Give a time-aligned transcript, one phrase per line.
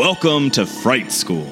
[0.00, 1.44] Welcome to Fright School.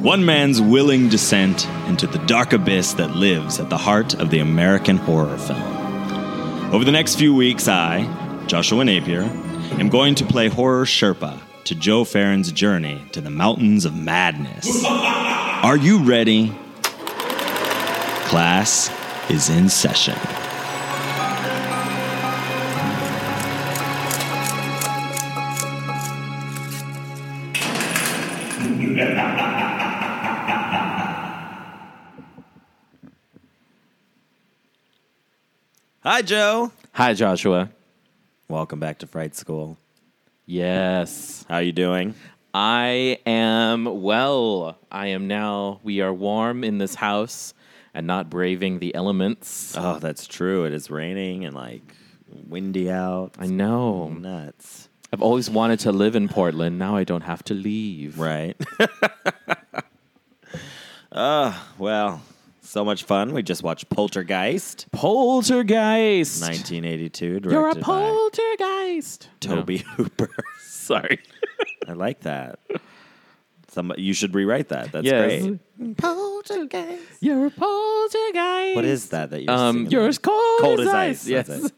[0.00, 4.38] One man's willing descent into the dark abyss that lives at the heart of the
[4.38, 5.60] American horror film.
[6.72, 8.06] Over the next few weeks, I,
[8.46, 9.24] Joshua Napier,
[9.78, 14.82] am going to play horror Sherpa to Joe Farron's journey to the mountains of madness.
[14.86, 16.50] Are you ready?
[18.24, 18.90] Class
[19.28, 20.16] is in session.
[36.04, 36.70] Hi, Joe.
[36.92, 37.70] Hi, Joshua.
[38.48, 39.78] Welcome back to Fright School.
[40.44, 42.14] Yes, How you doing?
[42.52, 44.76] I am well.
[44.92, 45.80] I am now.
[45.82, 47.54] We are warm in this house
[47.94, 49.74] and not braving the elements.
[49.78, 50.66] Oh, that's true.
[50.66, 51.94] It is raining and like
[52.48, 53.36] windy out.
[53.38, 54.10] I know.
[54.10, 54.90] Nuts.
[55.10, 56.78] I've always wanted to live in Portland.
[56.78, 58.18] Now I don't have to leave.
[58.18, 58.60] Right.
[61.10, 62.20] uh, well,
[62.64, 63.32] so much fun.
[63.32, 66.42] We just watched Poltergeist, Poltergeist.
[66.42, 69.28] 1982, directed You're a by poltergeist.
[69.40, 70.30] Tobe Hooper.
[70.60, 71.20] Sorry.
[71.88, 72.58] I like that.
[73.68, 74.92] Somebody, you should rewrite that.
[74.92, 75.42] That's Yes.
[75.46, 75.96] great.
[75.96, 77.02] Poltergeist.
[77.20, 78.76] You're a poltergeist.
[78.76, 79.90] What is that that you're Um, singing?
[79.90, 81.20] you're as cold, Cold as, as ice.
[81.24, 81.28] ice.
[81.28, 81.46] Yes.
[81.48, 81.72] That's it.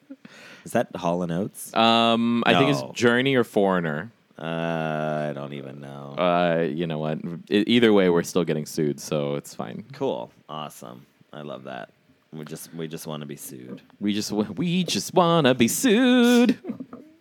[0.65, 1.73] Is that Hall and Oates?
[1.75, 2.89] Um, I think No.
[2.91, 4.11] it's Journey or Foreigner.
[4.39, 6.15] Uh, I don't even know.
[6.19, 7.19] Uh, you know what?
[7.51, 9.85] E- either way, we're still getting sued, so it's fine.
[9.93, 10.31] Cool.
[10.49, 11.07] Awesome.
[11.33, 11.91] I love that.
[12.33, 13.81] We just we just want to be sued.
[14.01, 16.59] We just wa- we just wanna be sued.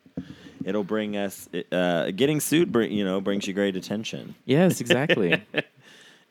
[0.66, 2.76] It'll bring us uh, getting sued.
[2.76, 4.36] You know, brings you great attention.
[4.46, 5.42] Yes, exactly.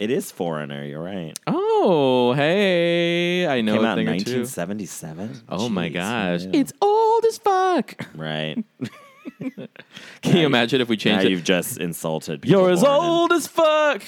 [0.00, 0.84] It is foreigner.
[0.84, 1.38] You're right.
[1.46, 4.40] oh, hey, I know Came a out in thing or two.
[4.40, 5.42] 1977.
[5.48, 6.60] Oh my Jeez, gosh, yeah.
[6.60, 8.04] it's old as fuck.
[8.16, 8.56] right.
[10.22, 11.30] Can you imagine if we now changed it?
[11.30, 12.42] you've just insulted.
[12.42, 14.02] people You're as born in- old as fuck.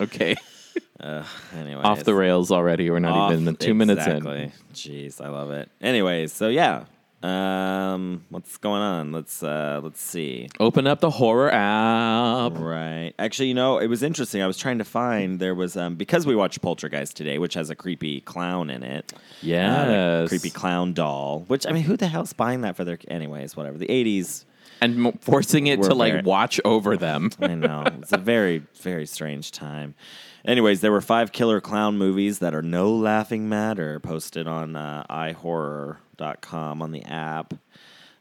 [0.00, 0.36] Okay,
[1.00, 1.24] uh,
[1.56, 1.84] Anyways.
[1.84, 2.88] off the rails already.
[2.90, 4.16] We're not Off- even two minutes in.
[4.18, 4.52] exactly.
[4.74, 5.68] Jeez, I love it.
[5.80, 6.84] Anyways, so yeah.
[7.22, 9.10] Um, what's going on?
[9.12, 10.48] Let's uh, let's see.
[10.60, 12.52] Open up the horror app.
[12.56, 13.12] Right.
[13.18, 14.40] Actually, you know, it was interesting.
[14.40, 17.70] I was trying to find there was um because we watched Poltergeist today, which has
[17.70, 19.12] a creepy clown in it.
[19.14, 20.28] Uh, Yes.
[20.28, 21.44] creepy clown doll.
[21.48, 22.98] Which I mean, who the hell's buying that for their?
[23.08, 23.78] Anyways, whatever.
[23.78, 24.44] The eighties.
[24.80, 27.30] and forcing it We're to like very- watch over them.
[27.40, 29.96] I know it's a very very strange time.
[30.44, 35.04] Anyways, there were five killer clown movies that are no laughing matter posted on uh,
[35.10, 37.54] iHorror.com on the app.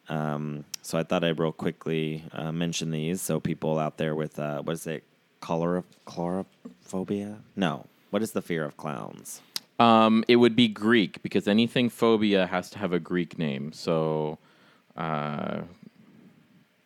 [0.10, 4.40] Um, so I thought I'd real quickly uh, mention these so people out there with
[4.40, 5.04] uh, what is it,
[5.42, 7.40] cholera, chlorophobia?
[7.56, 9.42] No, what is the fear of clowns?
[9.80, 13.72] Um, it would be Greek because anything phobia has to have a Greek name.
[13.74, 14.40] So
[14.96, 15.62] uh,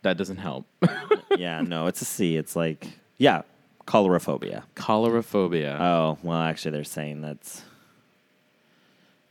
[0.02, 0.66] that doesn't help.
[1.38, 2.36] yeah, no, it's a C.
[2.36, 2.88] It's like
[3.18, 3.44] yeah,
[3.92, 4.64] choleraphobia.
[4.76, 5.80] Choleraphobia.
[5.80, 7.62] Oh well, actually, they're saying that's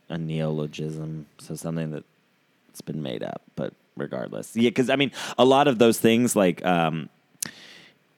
[0.09, 3.41] a neologism, so something that's been made up.
[3.55, 7.09] But regardless, yeah, because I mean, a lot of those things, like um,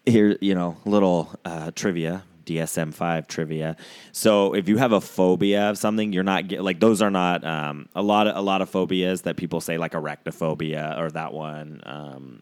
[0.06, 2.24] here, you know, little uh, trivia.
[2.46, 3.78] DSM five trivia.
[4.12, 7.46] So if you have a phobia of something, you're not get, like those are not
[7.46, 11.32] um, a lot of a lot of phobias that people say like arachnophobia or that
[11.32, 12.42] one um,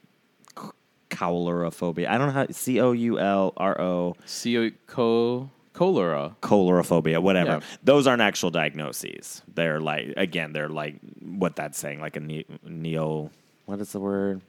[1.21, 2.07] choleraphobia.
[2.07, 6.35] I don't know how C O U L R O Co- co- cholera.
[6.41, 7.51] choleraphobia, whatever.
[7.51, 7.59] Yeah.
[7.83, 9.41] Those aren't actual diagnoses.
[9.53, 13.29] They're like again, they're like what that's saying, like a ne- neo.
[13.65, 14.41] What is the word?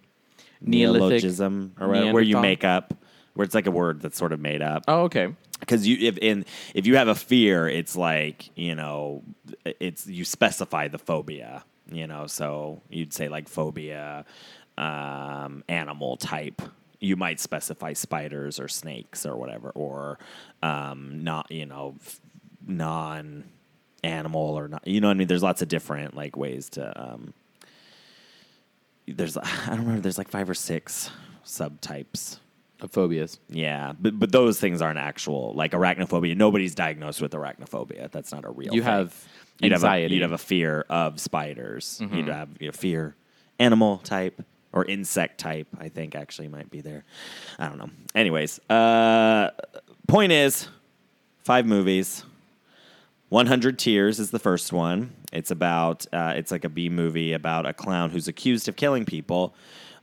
[0.61, 2.95] Neolithic Neologism or whatever, where you make up,
[3.35, 4.85] where it's like a word that's sort of made up.
[4.89, 5.35] Oh, okay.
[5.61, 6.45] Because you if in
[6.75, 9.23] if you have a fear, it's like you know,
[9.65, 11.65] it's you specify the phobia.
[11.91, 14.25] You know, so you'd say like phobia,
[14.83, 16.61] um, animal type.
[17.01, 20.19] You might specify spiders or snakes or whatever, or
[20.63, 22.21] um, not you know, f-
[22.67, 23.45] non
[24.05, 24.87] animal or not.
[24.87, 25.29] You know what I mean?
[25.29, 27.03] There's lots of different like ways to.
[27.13, 27.35] Um,
[29.07, 30.01] there's I don't remember.
[30.01, 31.11] There's like five or six
[31.45, 32.39] subtypes
[32.81, 33.39] of phobias.
[33.49, 36.37] Yeah, but but those things aren't actual like arachnophobia.
[36.37, 38.11] Nobody's diagnosed with arachnophobia.
[38.13, 38.73] That's not a real.
[38.75, 38.91] You thing.
[38.93, 39.27] have
[39.61, 40.03] you'd anxiety.
[40.05, 42.01] Have a, you'd have a fear of spiders.
[42.01, 43.17] You'd have know, fear
[43.59, 45.69] animal type or insect type.
[45.79, 47.05] I think actually might be there.
[47.59, 47.91] I don't know.
[48.15, 49.51] Anyways, uh,
[50.09, 50.69] point is,
[51.43, 52.25] five movies.
[53.29, 55.15] 100 Tears is the first one.
[55.33, 59.07] It's about, uh, it's like a B movie about a clown who's accused of killing
[59.07, 59.55] people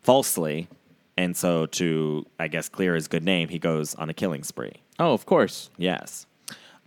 [0.01, 0.67] falsely.
[1.15, 4.73] And so, to, I guess, clear his good name, he goes on a killing spree.
[4.97, 5.69] Oh, of course.
[5.77, 6.25] Yes.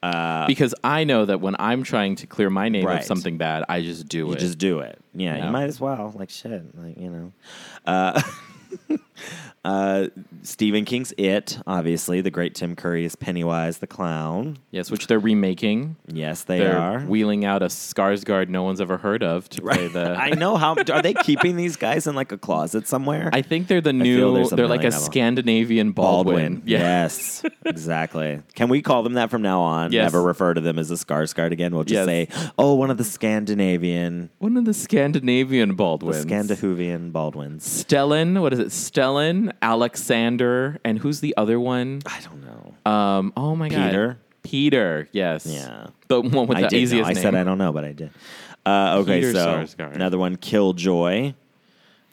[0.03, 2.99] Because I know that when I'm trying to clear my name Right.
[2.99, 4.39] of something bad, I just do You it.
[4.41, 4.99] just do it.
[5.15, 5.47] Yeah, Yeah.
[5.47, 6.13] you might as well.
[6.17, 6.77] Like, shit.
[6.77, 7.33] Like, you know.
[7.87, 8.21] Uh,
[9.65, 10.09] uh,
[10.43, 12.21] Stephen King's It, obviously.
[12.21, 14.59] The great Tim Curry is Pennywise the Clown.
[14.71, 15.97] yes, which they're remaking.
[16.07, 17.01] Yes, they They're are.
[17.01, 20.15] wheeling out a Skarsgård no one's ever heard of to play the.
[20.19, 20.75] I know how.
[20.93, 23.31] Are they keeping these guys in like a closet somewhere?
[23.33, 24.49] I think they're the new.
[24.49, 24.93] They're like a 'em.
[24.93, 26.63] Scandinavian Baldwin.
[26.65, 26.79] Yeah.
[26.79, 28.41] Yes, exactly.
[28.55, 29.93] Can we call them that from now on?
[29.93, 30.05] Yes.
[30.13, 31.75] Never refer to them as a Skarsgård again.
[31.75, 32.07] We'll just Yes.
[32.07, 36.23] say, oh, one of the Scandinavian, One of the Scandinavian the Baldwins.
[36.23, 37.67] Scandinavian Baldwins.
[37.85, 38.41] Stellan.
[38.41, 38.69] What is it?
[38.69, 39.02] Stellan,
[39.61, 42.03] Alexander, and who's the other one?
[42.07, 42.91] I don't know.
[42.91, 43.33] Um.
[43.37, 43.91] Oh my god.
[43.91, 44.19] Peter?
[44.43, 45.09] Peter.
[45.13, 45.47] Yes.
[45.47, 45.89] Yeah.
[46.09, 46.83] The one with I the did know.
[46.83, 47.23] easiest I name.
[47.23, 48.11] said I don't know, but I did.
[48.65, 49.95] Uh, okay, Peter so Sarsgaard.
[49.95, 51.35] another one, Killjoy.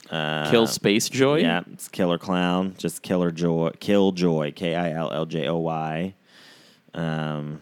[0.09, 1.39] Kill Space Joy.
[1.41, 6.15] Yeah, it's Killer Clown, just Killer Joy, Killjoy, K I L L J O Y.
[6.95, 7.61] Um,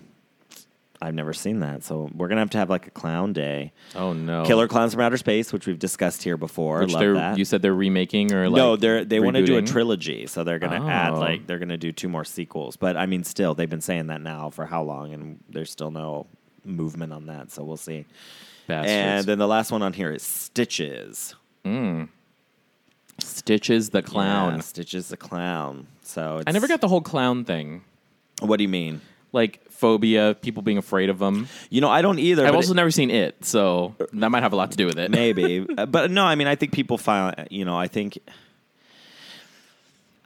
[1.02, 3.72] I've never seen that, so we're gonna have to have like a clown day.
[3.96, 4.44] Oh no.
[4.46, 6.80] Killer Clowns from Outer Space, which we've discussed here before.
[6.80, 7.38] Which Love that.
[7.38, 10.44] you said they're remaking or like no, they're they want to do a trilogy, so
[10.44, 11.20] they're gonna add Oh.
[11.20, 12.78] like they're gonna do two more sequels.
[12.78, 15.92] But I mean, still, they've been saying that now for how long, and there's still
[15.92, 16.26] no
[16.66, 17.52] movement on that.
[17.52, 18.06] So we'll see.
[18.68, 18.92] Bastards.
[18.92, 21.36] And then the last one on here is Stitches.
[21.64, 22.10] Mm.
[23.20, 24.56] Stitches the clown.
[24.56, 25.88] Yeah, Stitches the clown.
[26.04, 27.84] So it's, I never got the whole clown thing.
[28.42, 29.02] What do you mean?
[29.34, 31.48] Like phobia, people being afraid of them.
[31.70, 32.46] You know, I don't either.
[32.48, 34.98] I've also it- never seen it, so that might have a lot to do with
[34.98, 35.12] it.
[35.12, 36.24] maybe, Uh, but no.
[36.26, 37.48] I mean, I think people find.
[37.52, 38.18] You know, I think.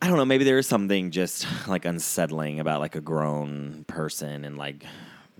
[0.01, 0.25] I don't know.
[0.25, 4.83] Maybe there is something just like unsettling about like a grown person and like,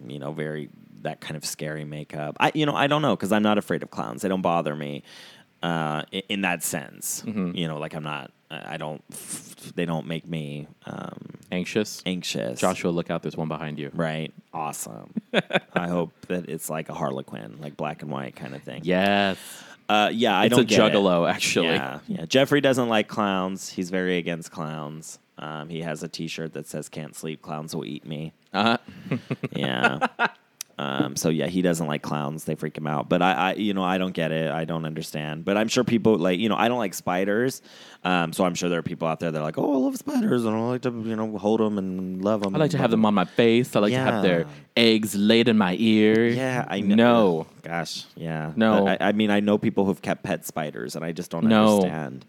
[0.07, 0.69] you know, very
[1.01, 2.37] that kind of scary makeup.
[2.39, 4.21] I, you know, I don't know because I'm not afraid of clowns.
[4.21, 5.01] They don't bother me,
[5.63, 7.23] uh, in, in that sense.
[7.25, 7.55] Mm-hmm.
[7.55, 8.31] You know, like I'm not.
[8.51, 9.03] I I don't.
[9.75, 11.17] They don't make me um,
[11.51, 12.01] Anxious.
[12.05, 12.59] anxious.
[12.59, 13.21] Joshua, look out!
[13.21, 13.91] There's one behind you.
[13.93, 14.33] Right.
[14.53, 15.13] Awesome.
[15.73, 18.81] I hope that it's like a Harlequin, like black and white kind of thing.
[18.83, 19.37] Yes,
[19.89, 20.93] Uh, yeah, I it's don't It's a get it.
[20.97, 21.29] juggalo.
[21.29, 22.25] Actually, Yeah, yeah.
[22.25, 23.69] Jeffrey doesn't like clowns.
[23.69, 25.19] He's very against clowns.
[25.37, 28.77] Um, he has a T-shirt that says "Can't sleep, clowns will eat me." uh-huh.
[29.55, 30.07] Yeah.
[30.77, 32.45] um, so yeah, he doesn't like clowns.
[32.45, 33.09] They freak him out.
[33.09, 34.49] But I, I, you know, I don't get it.
[34.51, 35.45] I don't understand.
[35.45, 37.61] But I'm sure people like, you know, I don't like spiders.
[38.03, 39.95] Um, so I'm sure there are people out there that are like, oh, I love
[39.97, 42.55] spiders, and I like to, you know, hold them and love them.
[42.55, 43.75] I like to have them on my face.
[43.75, 46.27] I like to have their eggs laid in my ear.
[46.27, 46.95] Yeah, I know.
[46.95, 47.47] know.
[47.61, 48.53] Gosh, yeah.
[48.55, 48.87] No.
[48.87, 51.75] I, I mean, I know people who've kept pet spiders, and I just don't No.
[51.75, 52.25] understand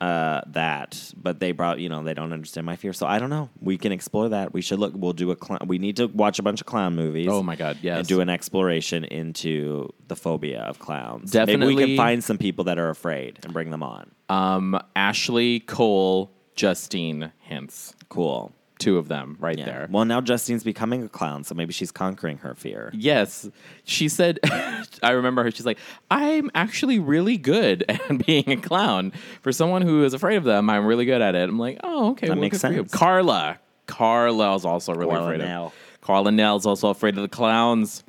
[0.00, 1.12] uh, that.
[1.16, 2.92] But they brought, you know, they don't understand my fear.
[2.92, 3.50] So I don't know.
[3.60, 4.52] We can explore that.
[4.52, 4.92] We should look.
[4.94, 5.60] We'll do a clown.
[5.66, 7.28] We need to watch a bunch of clown movies.
[7.30, 7.98] Oh my God, yes.
[7.98, 11.34] And do an exploration into the phobia of clowns.
[11.34, 14.10] Maybe we can find some people that are afraid and bring them on.
[14.28, 17.94] Um, Ashley, Cole, Justine, Hints.
[18.08, 18.52] Cool.
[18.78, 19.64] Two of them right Yeah.
[19.64, 19.88] there.
[19.90, 22.90] Well, now Justine's becoming a clown, so maybe she's conquering her fear.
[22.94, 23.48] Yes.
[23.84, 24.38] She said,
[25.02, 25.50] I remember her.
[25.50, 25.78] She's like,
[26.10, 29.12] I'm actually really good at being a clown.
[29.42, 31.48] For someone who is afraid of them, I'm really good at it.
[31.48, 32.28] I'm like, oh, okay.
[32.28, 32.92] That well, makes good for you." sense.
[32.92, 33.58] Carla.
[33.86, 35.66] Carla is also really Carla afraid Nell.
[35.66, 35.72] of
[36.02, 38.04] Carla Nell's also afraid of the clowns.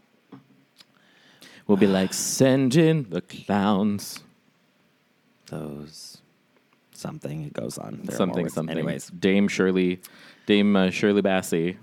[1.67, 4.19] We'll be like, send in the clowns.
[5.47, 6.17] Those
[6.93, 8.01] something it goes on.
[8.03, 8.75] There something, something.
[8.77, 10.01] Anyways, Dame Shirley,
[10.49, 11.77] Dame uh, Shirley Bassey.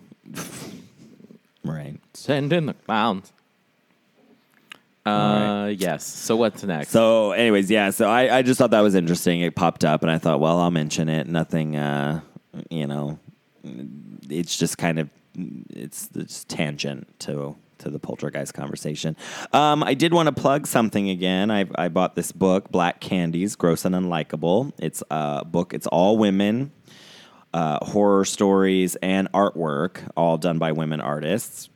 [1.64, 2.00] right.
[2.14, 3.32] Send in the clowns.
[5.06, 5.76] Uh, right.
[5.78, 6.04] yes.
[6.04, 6.88] So what's next?
[6.88, 7.90] So, anyways, yeah.
[7.90, 9.40] So I, I just thought that was interesting.
[9.40, 11.28] It popped up, and I thought, well, I'll mention it.
[11.28, 12.23] Nothing, uh,
[12.68, 13.20] you know,
[14.28, 15.11] it's just kind of
[15.70, 19.16] it's it's tangent to to the poltergeist conversation.
[19.52, 21.52] Um, I did want to plug something again.
[21.52, 24.73] I I bought this book, Black Candies, Gross and Unlikable.
[24.76, 25.73] It's a book.
[25.73, 26.73] It's all women.
[27.56, 31.70] Uh, horror stories and artwork, all done by women artists.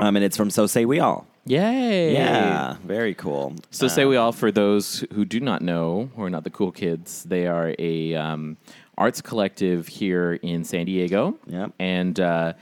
[0.00, 1.28] Um, and it's from So Say We All.
[1.44, 2.12] Yay!
[2.12, 3.54] Yeah, very cool.
[3.70, 6.72] So say we all for those who do not know who are not the cool
[6.72, 7.22] kids.
[7.22, 8.56] They are a um,
[8.98, 11.38] arts collective here in San Diego.
[11.46, 11.72] Yep.
[11.78, 12.54] And uh,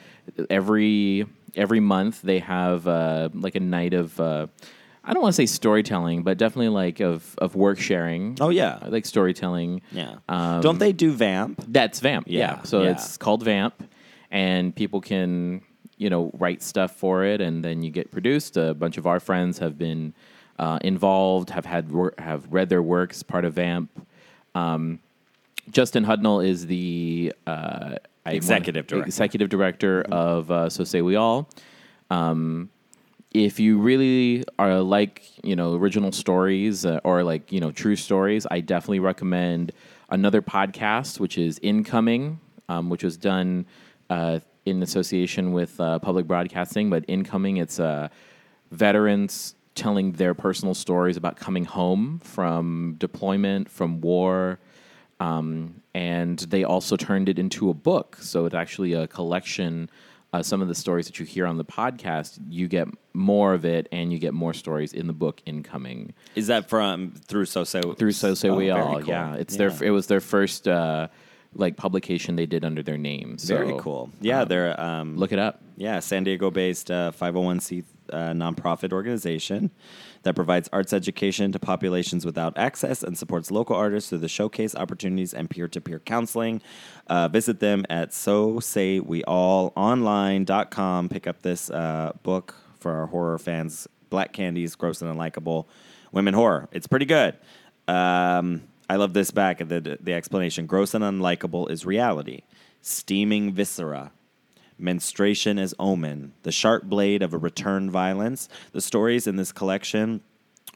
[0.50, 1.24] every
[1.56, 4.48] every month they have uh, like a night of uh,
[5.06, 8.38] I don't want to say storytelling, but definitely like of of work sharing.
[8.40, 9.82] Oh yeah, I like storytelling.
[9.92, 10.16] yeah.
[10.28, 11.62] Um, Don't they do Vamp?
[11.68, 12.26] That's Vamp.
[12.28, 12.38] Yeah.
[12.56, 12.90] Yeah, So yeah.
[12.92, 13.74] it's called Vamp,
[14.30, 15.60] and people can
[15.98, 18.56] you know write stuff for it, and then you get produced.
[18.56, 20.14] A bunch of our friends have been
[20.58, 23.90] uh, involved, have had wor- have read their works, part of Vamp.
[24.54, 25.00] Um,
[25.70, 27.96] Justin Hudnall is the uh,
[28.26, 29.06] Executive wanna- director.
[29.06, 31.48] executive director of uh, So Say We All.
[32.10, 32.70] Um,
[33.34, 37.96] if you really are like you know original stories uh, or like you know true
[37.96, 39.72] stories, I definitely recommend
[40.08, 43.66] another podcast, which is Incoming, um, which was done
[44.08, 46.88] uh, in association with uh, public broadcasting.
[46.88, 48.08] But Incoming, it's uh,
[48.70, 54.60] veterans telling their personal stories about coming home from deployment, from war.
[55.18, 58.16] Um, and they also turned it into a book.
[58.20, 59.90] So it's actually a collection.
[60.34, 63.64] Uh, some of the stories that you hear on the podcast, you get more of
[63.64, 67.62] it, and you get more stories in the book incoming Is that from through So
[67.62, 69.00] So through So Say Oh, We All.
[69.00, 69.08] cool.
[69.08, 69.68] Yeah, it's Yeah.
[69.68, 69.84] their.
[69.88, 71.06] It was their first uh,
[71.54, 73.38] like publication they did under their name.
[73.38, 74.10] So, very cool.
[74.20, 75.62] Yeah, um, they're um, Look it up.
[75.76, 79.70] Yeah, San Diego-based uh, 501c uh, nonprofit organization
[80.24, 84.74] that provides arts education to populations without access and supports local artists through the showcase
[84.74, 86.60] opportunities and peer-to-peer counseling.
[87.06, 91.08] Uh, visit them at so say we all online.com.
[91.08, 93.86] Pick up this uh, book for our horror fans.
[94.10, 95.66] Black Candies, Gross and Unlikable,
[96.12, 96.68] Women Horror.
[96.72, 97.36] It's pretty good.
[97.88, 100.66] Um, I love this back the the explanation.
[100.66, 102.42] Gross and unlikable is reality.
[102.80, 104.12] Steaming viscera
[104.78, 108.48] Menstruation as Omen, The Sharp Blade of a Return Violence.
[108.72, 110.20] The stories in this collection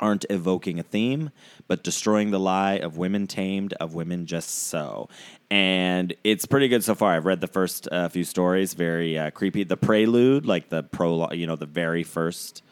[0.00, 1.30] aren't evoking a theme,
[1.66, 5.08] but destroying the lie of women tamed, of women just so.
[5.50, 7.14] And it's pretty good so far.
[7.14, 9.64] I've read the first uh, few stories, very uh, creepy.
[9.64, 12.62] The prelude, like the prologue, you know, the very first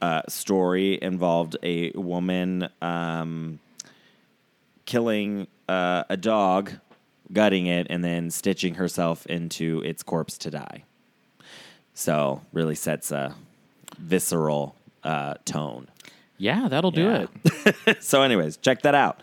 [0.00, 3.58] uh, story involved a woman um,
[4.84, 6.72] killing uh, a dog,
[7.32, 10.84] gutting it, and then stitching herself into its corpse to die.
[11.94, 13.34] So really sets a
[13.98, 15.88] visceral uh, tone.
[16.38, 17.26] Yeah, that'll do Yeah.
[17.86, 18.02] it.
[18.02, 19.20] so, anyways, check that out.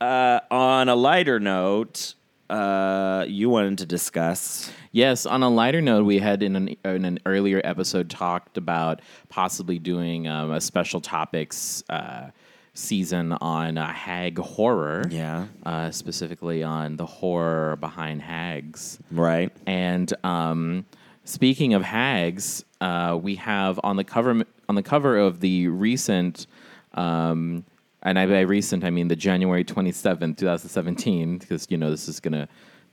[0.00, 2.14] Uh, on a lighter note,
[2.50, 4.70] uh, you wanted to discuss.
[4.90, 9.00] Yes, on a lighter note, we had in an, in an earlier episode talked about
[9.30, 12.30] possibly doing um, a special topics uh,
[12.74, 15.04] season on uh, hag horror.
[15.10, 15.46] Yeah.
[15.64, 18.98] Uh, specifically on the horror behind hags.
[19.10, 19.52] Right.
[19.66, 20.86] And um,
[21.24, 26.46] speaking of hags, uh, we have on the cover on the cover of the recent,
[26.94, 27.64] um,
[28.02, 31.76] and I by recent I mean the January twenty seventh, two thousand seventeen, because you
[31.76, 32.48] know this is gonna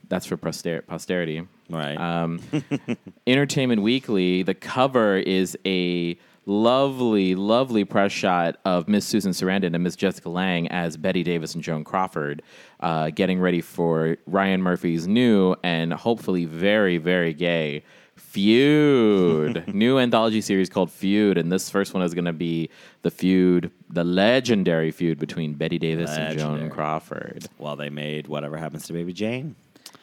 [0.08, 1.46] that's for poster- posterity.
[1.68, 1.96] Right.
[1.96, 2.40] Um,
[3.26, 6.14] Entertainment Weekly, the cover is a
[6.50, 11.54] lovely, lovely press shot of Miss Susan Sarandon and Miss Jessica Lange as Bette Davis
[11.54, 12.42] and Joan Crawford,
[12.80, 17.84] uh, getting ready for Ryan Murphy's new and hopefully very, very gay
[18.16, 22.68] Feud, new anthology series called Feud, and this first one is going to be
[23.02, 26.70] the feud, the legendary feud between Bette Davis and Joan Legendary.
[26.70, 27.46] Crawford.
[27.58, 29.56] well, they made Whatever Happens to Baby Jane.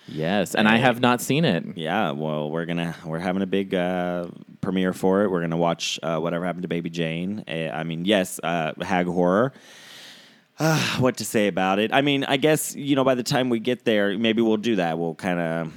[0.08, 1.64] Yes, and I have not seen it.
[1.78, 4.28] Yeah, well, we're gonna we're having a big uh,
[4.62, 5.32] premiere for it.
[5.32, 7.44] We're gonna watch uh, whatever happened to Baby Jane.
[7.48, 9.54] Uh, I mean, yes, uh, hag horror.
[10.60, 11.92] Uh, what to say about it?
[11.94, 14.78] I mean, I guess you know by the time we get there, maybe we'll do
[14.78, 14.98] that.
[14.98, 15.74] We'll kind of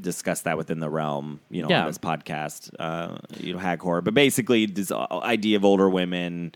[0.00, 1.80] discuss that within the realm, you know, Yeah.
[1.80, 2.70] on this podcast.
[2.78, 6.54] Uh, you know, hag horror, but basically, this uh, idea of older women.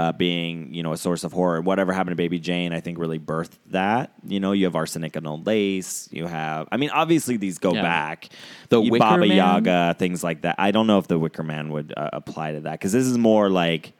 [0.00, 2.98] Uh, being you know a source of horror, whatever happened to Baby Jane, I think
[2.98, 4.12] really birthed that.
[4.26, 6.08] You know, you have arsenic and old lace.
[6.10, 7.82] You have, I mean, obviously these go Yeah.
[7.82, 8.28] back.
[8.70, 9.36] The Wicker Baba Man?
[9.36, 10.54] Yaga, things like that.
[10.58, 13.18] I don't know if the Wicker Man would uh, apply to that because this is
[13.18, 13.92] more like.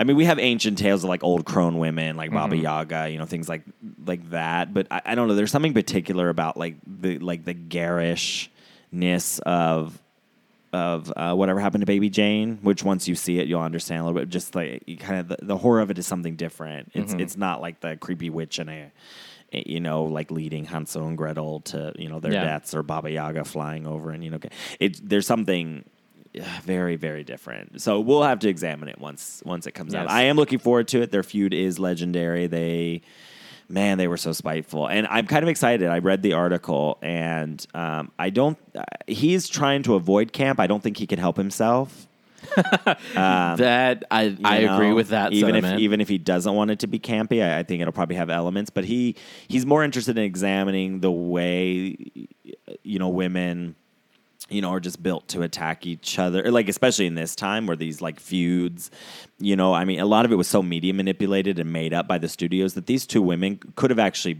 [0.00, 2.64] I mean, we have ancient tales of like old crone women, like Baba Mm-hmm.
[2.64, 3.62] Yaga, you know, things like
[4.04, 4.74] like that.
[4.74, 5.36] But I, I don't know.
[5.36, 10.00] There's something particular about like the like the garishness of
[10.74, 12.58] of uh, whatever happened to Baby Jane.
[12.62, 14.28] Which once you see it, you'll understand a little bit.
[14.28, 16.90] Just like kind of the, the horror of it is something different.
[16.94, 17.20] It's Mm-hmm.
[17.20, 18.92] it's not like the creepy witch and a
[19.52, 22.42] you know, like leading Hansel and Gretel to you know their Yeah.
[22.44, 24.38] deaths or Baba Yaga flying over and you know,
[24.80, 25.84] it there's something
[26.64, 27.80] very very different.
[27.80, 30.10] So we'll have to examine it once once it comes out.
[30.10, 31.12] I am looking forward to it.
[31.12, 32.48] Their feud is legendary.
[32.48, 33.02] They
[33.68, 35.88] man, they were so spiteful, and I'm kind of excited.
[35.88, 38.58] I read the article, and um, I don't.
[38.74, 40.60] Uh, he's trying to avoid camp.
[40.60, 42.06] I don't think he can help himself.
[43.14, 45.74] that I, I agree with that Even sentiment.
[45.74, 48.16] if even if he doesn't want it to be campy, I, I think it'll probably
[48.16, 48.70] have elements.
[48.70, 49.16] But he
[49.48, 51.96] he's more interested in examining the way
[52.82, 53.76] you know women
[54.50, 56.50] you know, are just built to attack each other.
[56.50, 58.90] Like especially in this time where these like feuds,
[59.38, 62.06] you know, I mean, a lot of it was so media manipulated and made up
[62.06, 64.38] by the studios that these two women could have actually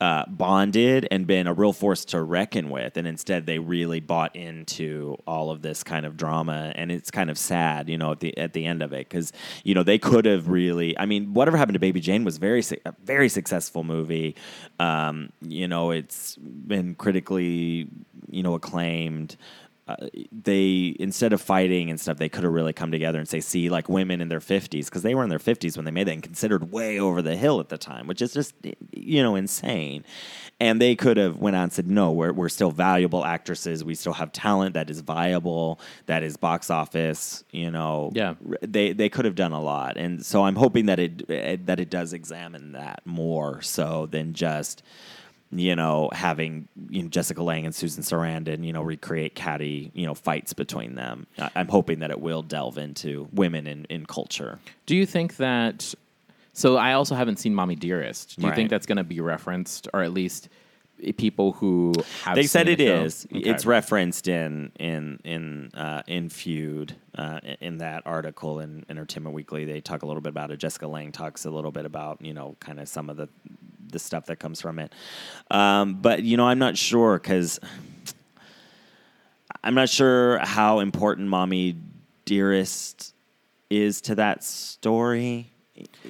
[0.00, 4.34] uh, bonded and been a real force to reckon with, and instead they really bought
[4.36, 8.20] into all of this kind of drama, and it's kind of sad, you know, at
[8.20, 9.32] the at the end of it, because
[9.64, 12.62] you know they could have really, I mean, whatever happened to Baby Jane was very
[12.84, 14.36] a very successful movie.
[14.78, 17.88] Um, you know, it's been critically,
[18.30, 19.36] you know, acclaimed.
[19.88, 19.96] Uh,
[20.30, 23.70] they instead of fighting and stuff, they could have really come together and say, "See,
[23.70, 26.12] like women in their fifties, because they were in their fifties when they made that,
[26.12, 28.54] and considered way over the hill at the time, which is just
[28.92, 30.04] you know insane."
[30.60, 33.82] And they could have went on and said, "No, we're we're still valuable actresses.
[33.82, 37.44] We still have talent that is viable, that is box office.
[37.50, 38.34] You know, Yeah.
[38.60, 41.80] They they could have done a lot, and so I'm hoping that it, it that
[41.80, 44.82] it does examine that more so than just."
[45.50, 50.04] You know, having you know, Jessica Lange and Susan Sarandon, you know, recreate catty, you
[50.06, 51.26] know, fights between them.
[51.38, 54.58] I- I'm hoping that it will delve into women in, in culture.
[54.86, 55.94] Do you think that?
[56.52, 58.36] So I also haven't seen Mommy Dearest.
[58.36, 58.56] Do you Right.
[58.56, 60.48] think that's going to be referenced, or at least
[61.16, 61.92] people who
[62.24, 62.34] have?
[62.34, 63.04] They said it show?
[63.04, 63.26] is.
[63.32, 63.48] Okay.
[63.48, 69.64] It's referenced in in in uh, in feud uh, in that article in Entertainment Weekly.
[69.64, 70.56] They talk a little bit about it.
[70.58, 73.28] Jessica Lange talks a little bit about you know kind of some of the
[73.90, 74.92] the stuff that comes from it.
[75.50, 77.58] Um, but you know, I'm not sure because
[79.62, 81.76] I'm not sure how important Mommy
[82.24, 83.14] Dearest
[83.70, 85.50] is to that story.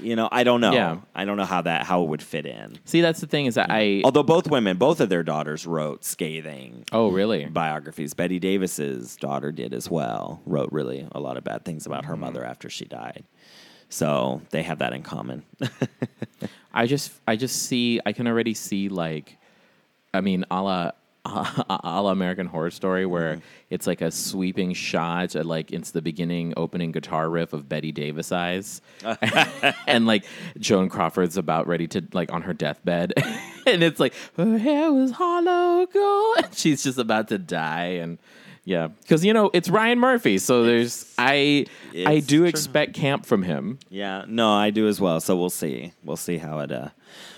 [0.01, 0.73] You know, I don't know.
[0.73, 0.97] Yeah.
[1.15, 2.79] I don't know how that how it would fit in.
[2.87, 4.01] See, that's the thing is that I.
[4.03, 7.45] Although both women, both of their daughters wrote scathing Oh, really?
[7.45, 8.15] biographies.
[8.15, 10.41] Bette Davis's daughter did as well.
[10.47, 12.09] Wrote really a lot of bad things about Mm-hmm.
[12.11, 13.25] her mother after she died.
[13.89, 15.45] So they have that in common.
[16.73, 19.37] I just I just see I can already see like
[20.15, 20.91] I mean a la
[21.25, 23.41] a la American Horror Story where Mm-hmm.
[23.71, 27.93] it's like a sweeping shot at like it's the beginning opening guitar riff of Bette
[27.93, 28.81] Davis eyes
[29.87, 30.25] and like
[30.59, 33.13] Joan Crawford's about ready to like on her deathbed
[33.67, 38.19] and it's like her hair was hollow gold and she's just about to die and
[38.69, 41.67] yeah because you know it's Ryan Murphy so there's I
[42.07, 42.47] I do true.
[42.47, 45.21] expect camp from him yeah, no, I do as well.
[45.21, 45.93] So we'll see.
[46.05, 46.71] We'll see how it.
[46.71, 46.91] Uh,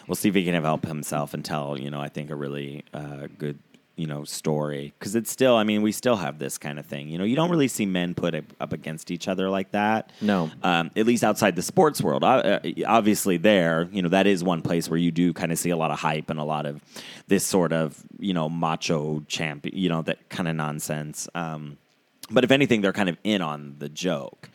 [0.07, 1.79] we'll see if he can help himself and tell.
[1.79, 3.59] You know, I think a really uh, good.
[4.01, 5.57] You know, story because it's still.
[5.57, 7.09] I mean, we still have this kind of thing.
[7.11, 10.11] You know, you don't really see men put up, up against each other like that.
[10.23, 10.51] No.
[10.63, 12.25] um, at least outside the sports world.
[12.25, 15.71] Uh, obviously, there, you know, that is one place where you do kind of see
[15.71, 16.81] a lot of hype and a lot of
[17.29, 21.29] this sort of, you know, macho champ you know, that kind of nonsense.
[21.35, 21.77] Um,
[22.31, 24.49] but if anything, they're kind of in on the joke,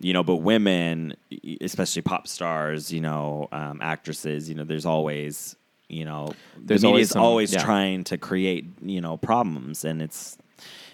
[0.00, 0.24] you know.
[0.24, 1.14] But women,
[1.60, 5.54] especially pop stars, you know, um, actresses, you know, there's always,
[5.88, 7.62] you know, There's the always some- always yeah.
[7.62, 10.36] trying to create, you know, problems, and it's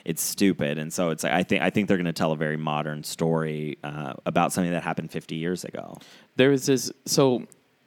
[0.04, 0.76] it's stupid.
[0.78, 3.02] And so it's like I think I think they're going to tell a very modern
[3.04, 5.98] story uh, about something that happened 50 years ago.
[6.36, 7.44] there was this so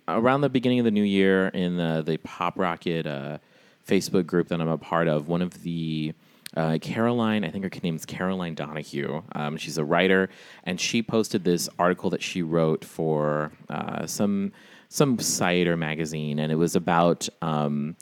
[0.08, 3.38] around the beginning of the new year in the, the pop rocket uh,
[3.86, 6.13] facebook group that i'm a part of one of the
[6.56, 10.30] uh, caroline i think her name is caroline donahue um, she's a writer
[10.63, 14.52] and she posted this article that she wrote for uh, some
[14.89, 17.95] some site or magazine and it was about um,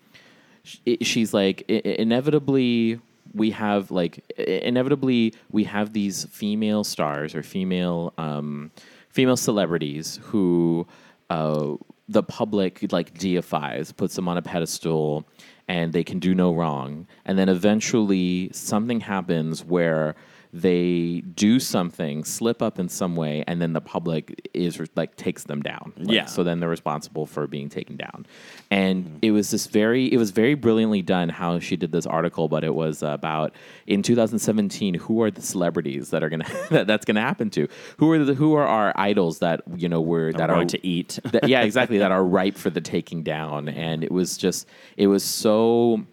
[0.86, 3.00] it- she's like inevitably
[3.34, 8.72] we have like inevitably we have these female stars or female um,
[9.10, 10.88] female celebrities who
[11.30, 11.74] uh,
[12.08, 15.26] the public like deifies, puts them on a pedestal,
[15.68, 17.08] and they can do no wrong.
[17.26, 20.16] And then eventually something happens where
[20.56, 25.44] they do something, slip up in some way, and then the public is like takes
[25.44, 25.92] them down.
[25.98, 26.26] Like, Yeah.
[26.26, 28.26] So then they're responsible for being taken down.
[28.72, 32.48] And it was this very, it was very brilliantly done how she did this article.
[32.48, 33.54] But it was about
[33.86, 37.68] in 2017, who are the celebrities that are gonna that, that's gonna happen to?
[37.98, 41.20] Who are the who are our idols that you know were that are to eat.
[41.32, 41.98] that, yeah, exactly.
[41.98, 46.06] That are ripe for the taking down, and it was just it was so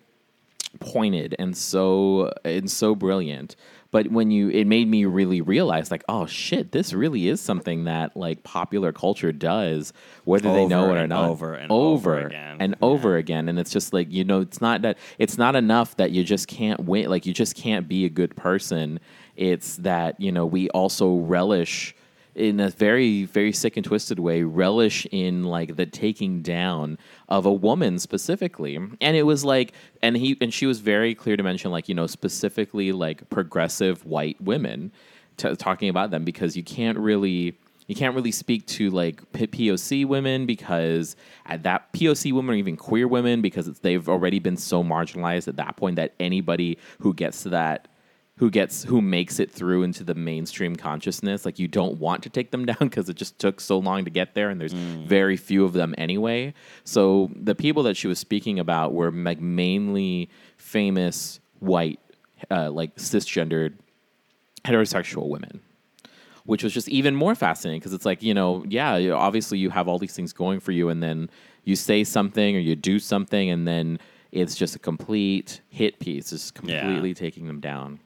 [0.81, 3.55] pointed and so and so brilliant.
[3.93, 7.85] But when you, it made me really realize, like, oh shit, this really is something
[7.85, 9.93] that like popular culture does,
[10.25, 12.57] whether they know it or not, over and over again.
[12.59, 13.49] and over again.
[13.49, 16.49] And it's just like you know, it's not that it's not enough that you just
[16.49, 18.99] can't win, like you just can't be a good person.
[19.37, 21.95] It's that you know we also relish
[22.35, 27.45] in a very very sick and twisted way relish in like the taking down of
[27.45, 28.77] a woman specifically.
[28.77, 31.95] And it was like and he and she was very clear to mention like you
[31.95, 34.93] know specifically like progressive white women
[35.37, 40.07] t- talking about them because you can't really you can't really speak to like POC
[40.07, 41.17] women because
[41.47, 45.57] at that POC women or even queer women because they've already been so marginalized at
[45.57, 47.89] that point that anybody who gets to that
[48.37, 51.45] who gets who makes it through into the mainstream consciousness.
[51.45, 54.11] Like you don't want to take them down because it just took so long to
[54.11, 56.55] get there and there's very few of them anyway.
[56.85, 62.01] So the people that she was speaking about were like mainly famous white
[62.51, 63.75] uh, like cisgendered
[64.65, 65.61] heterosexual women
[66.45, 69.89] which was just even more fascinating because it's like you know yeah obviously you have
[69.89, 71.31] all these things going for you and then
[71.65, 73.99] you say something or you do something and then
[74.33, 77.99] it's just a complete hit piece it's completely taking them down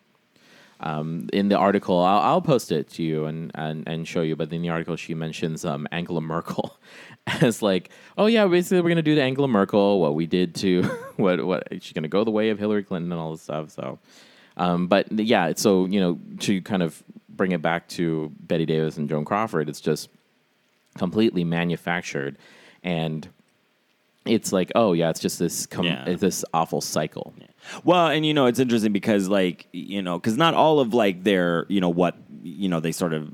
[0.80, 4.36] um, in the article I'll, I'll post it to you and, and, and show you
[4.36, 6.78] but in the article she mentions um, angela merkel
[7.26, 10.82] as like oh yeah basically we're to do to angela merkel what we did to
[11.16, 13.98] what what she's to go the way of hillary clinton and all this stuff so
[14.56, 18.96] um, but yeah, so you know, to kind of bring it back to Bette Davis
[18.96, 20.08] and Joan Crawford, it's just
[20.96, 22.38] completely manufactured,
[22.82, 23.28] and
[24.28, 26.04] it's like, oh yeah, it's just this com- Yeah.
[26.06, 27.34] it's this awful cycle.
[27.84, 31.24] Well, and you know, it's interesting because like you know, because not all of like
[31.24, 33.30] their you know what you know they sort of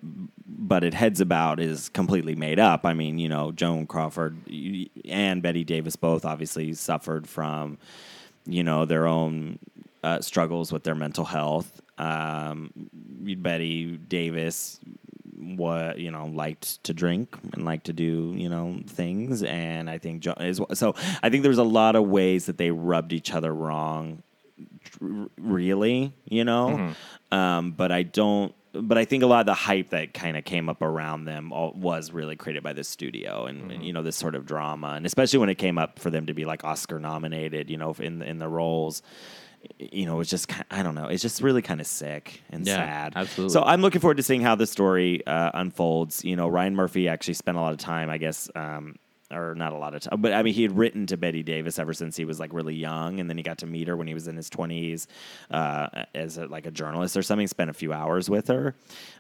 [0.47, 2.87] butted heads about is completely made up.
[2.87, 7.79] I mean, you know, Joan Crawford y- and Bette Davis both obviously suffered from
[8.47, 9.59] you know their own
[10.03, 11.81] uh, struggles with their mental health.
[11.99, 12.71] Um,
[13.39, 14.81] Bette Davis
[15.57, 19.43] what you know liked to drink and liked to do you know things.
[19.43, 22.71] And i think jo- is so i think there's a lot of ways that they
[22.71, 24.23] rubbed each other wrong
[25.01, 26.93] really you know?
[27.31, 30.45] Um, but i don't but i think a lot of the hype that kind of
[30.45, 34.03] came up around them all, was really created by the studio and, and, you know
[34.03, 34.95] this sort of drama.
[34.97, 37.95] And especially when it came up for them to be like oscar nominated you know
[37.99, 39.03] in in the roles
[39.79, 41.07] you know, it's just ki- I don't know.
[41.07, 43.13] It's just really kind of sick and Yeah, sad.
[43.17, 43.53] absolutely.
[43.53, 46.25] So I'm looking forward to seeing how the story uh, unfolds.
[46.25, 48.97] You know, Ryan Murphy actually spent a lot of time, I guess, um,
[49.31, 51.79] or not a lot of time, but I mean, he had written to Bette Davis
[51.79, 54.07] ever since he was like really young, and then he got to meet her when
[54.07, 55.07] he was in his 20s
[55.51, 57.47] uh, as a, like a journalist or something.
[57.47, 58.75] Spent a few hours with her.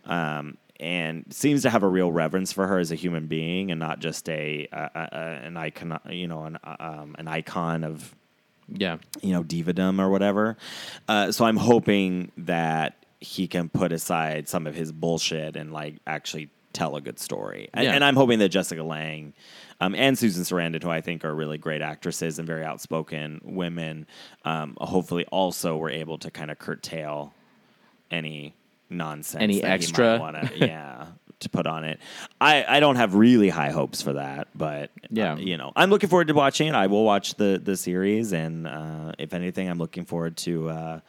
[0.04, 3.78] Um, and seems to have a real reverence for her as a human being, and
[3.78, 8.14] not just a, a, a an icon, you know, an um, an icon of
[8.74, 10.56] Yeah, you know, divadom or whatever.
[11.08, 15.96] Uh, so I'm hoping that he can put aside some of his bullshit and like
[16.06, 17.68] actually tell a good story.
[17.74, 17.92] And, Yeah.
[17.94, 19.34] and I'm hoping that Jessica Lange
[19.80, 24.06] um, and Susan Sarandon, who I think are really great actresses and very outspoken women,
[24.44, 27.34] um, hopefully also were able to kind of curtail
[28.10, 28.54] any
[28.94, 30.18] nonsense, Any extra?
[30.18, 31.06] wanna, yeah.
[31.40, 31.98] To put on it,
[32.40, 35.32] I, I don't have really high hopes for that, but Yeah.
[35.32, 36.74] uh, you know, I'm looking forward to watching it.
[36.76, 41.00] I will watch the the series, and uh, if anything, I'm looking forward to uh,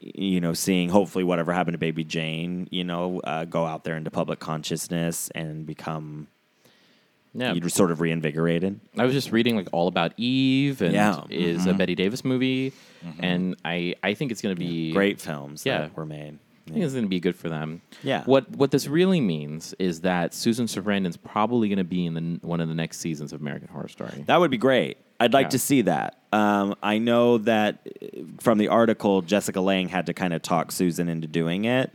[0.00, 3.96] you know seeing hopefully whatever happened to Baby Jane, you know, uh, go out there
[3.96, 6.28] into public consciousness and become
[7.34, 7.52] yeah.
[7.52, 8.78] you sort of reinvigorated.
[8.96, 11.22] I was just reading like all about Eve and Yeah.
[11.28, 12.72] is a Bette Davis movie,
[13.18, 15.78] and I I think it's going to be Great films Yeah.
[15.78, 16.38] that were made.
[16.68, 17.80] I think it's going to be good for them.
[18.02, 18.24] Yeah.
[18.24, 22.38] What what this really means is that Susan Sarandon's probably going to be in the
[22.46, 24.24] one of the next seasons of American Horror Story.
[24.26, 24.98] That would be great.
[25.20, 25.50] I'd like Yeah.
[25.50, 26.18] to see that.
[26.32, 28.06] Um, I know that uh,
[28.40, 31.92] from the article, Jessica Lange had to kind of talk Susan into doing it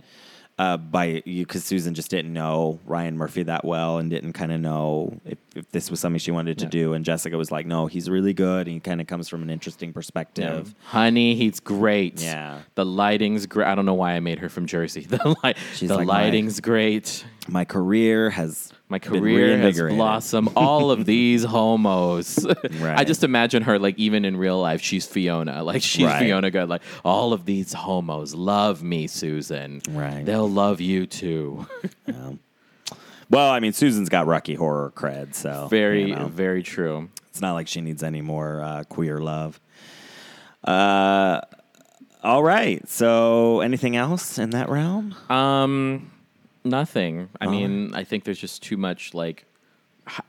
[0.62, 4.52] uh, by you because Susan just didn't know Ryan Murphy that well and didn't kind
[4.52, 6.69] of know if, if this was something she wanted to Yeah.
[6.69, 6.93] do.
[6.93, 8.67] And Jessica was like, "No, he's really good.
[8.67, 12.21] And he kind of comes from an interesting perspective." Honey, he's great.
[12.21, 12.60] Yeah.
[12.76, 13.67] The lighting's great.
[13.67, 15.02] I don't know why I made her from Jersey.
[15.10, 15.54] The, li-
[15.88, 17.26] the like lighting's great.
[17.47, 20.49] My career has My career has blossomed.
[20.58, 22.45] All of these homos.
[22.84, 25.63] I just imagine her like even in real life, she's Fiona.
[25.71, 26.19] Like she's Right.
[26.19, 26.67] Fiona Goode.
[26.67, 29.82] Like all of these homos love me, Susan.
[29.89, 30.25] Right.
[30.25, 31.65] They'll love you too.
[33.30, 36.27] Well, I mean, Susan's got Rocky Horror cred, so very, you know.
[36.27, 37.10] very true.
[37.30, 39.58] It's not like she needs any more uh, queer love.
[40.65, 41.39] Uh,
[42.23, 42.86] all right.
[42.89, 45.15] So, anything else in that realm?
[45.30, 46.12] Um,
[46.63, 47.30] nothing.
[47.39, 49.45] I mean, I think there's just too much like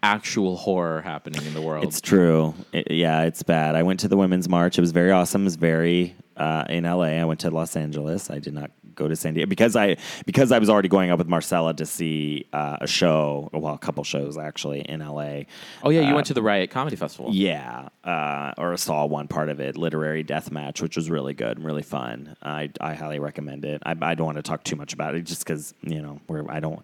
[0.02, 1.84] actual horror happening in the world.
[1.84, 2.54] It's true.
[2.72, 3.74] It- yeah, it's bad.
[3.74, 4.78] I went to the Women's March.
[4.78, 5.42] It was very awesome.
[5.42, 7.04] It was very uh, in LA.
[7.20, 8.30] I went to Los Angeles.
[8.30, 11.18] I did not go to San Diego because I because I was already going up
[11.18, 13.50] with Marcella to see uh, a show.
[13.52, 15.42] Well, a couple shows actually in LA.
[15.82, 17.30] oh yeah, you went to the Riot Comedy Festival.
[17.32, 21.56] Yeah, uh, or saw one part of it, literary death match, which was really good
[21.56, 22.36] and really fun.
[22.42, 23.82] I, I highly recommend it.
[23.84, 26.48] I, I don't want to talk too much about it, just because you know we're
[26.50, 26.82] I don't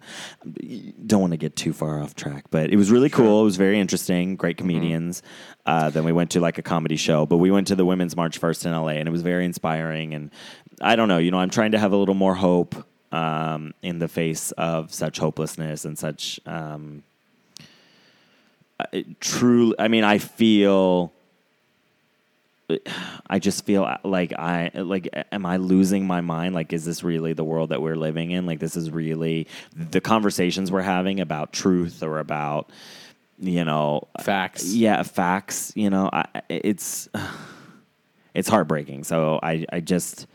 [1.05, 2.45] don't want to get too far off track.
[2.49, 3.41] But it was really cool.
[3.41, 4.35] It was very interesting.
[4.35, 5.21] Great comedians.
[5.65, 8.15] Uh, then we went to like a comedy show, but we went to the Women's
[8.15, 10.13] March first in LA, and it was very inspiring.
[10.13, 10.31] And
[10.81, 12.75] I don't know, you know, I'm trying to have a little more hope
[13.11, 17.03] um, in the face of such hopelessness and such um,
[18.79, 19.75] uh, true.
[19.77, 21.11] I mean, I feel.
[23.27, 27.33] I just feel like I like am I losing my mind like is this really
[27.33, 31.51] the world that we're living in like this is really the conversations we're having about
[31.51, 32.69] truth or about
[33.39, 34.71] you know Facts.
[34.71, 37.09] yeah facts you know I, it's
[38.35, 40.27] it's heartbreaking so I I just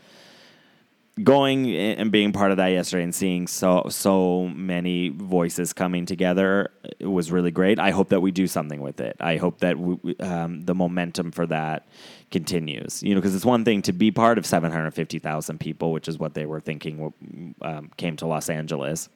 [1.23, 6.71] going and being part of that yesterday and seeing so so many voices coming together
[6.99, 7.79] was really great.
[7.79, 9.15] I hope that we do something with it.
[9.19, 11.87] I hope that we, um, the momentum for that
[12.31, 13.01] continues.
[13.01, 15.93] You know, because it's one thing to be part of seven hundred fifty thousand people,
[15.93, 19.07] which is what they were thinking um, came to Los Angeles,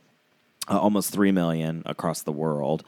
[0.69, 2.85] uh, almost three million across the world,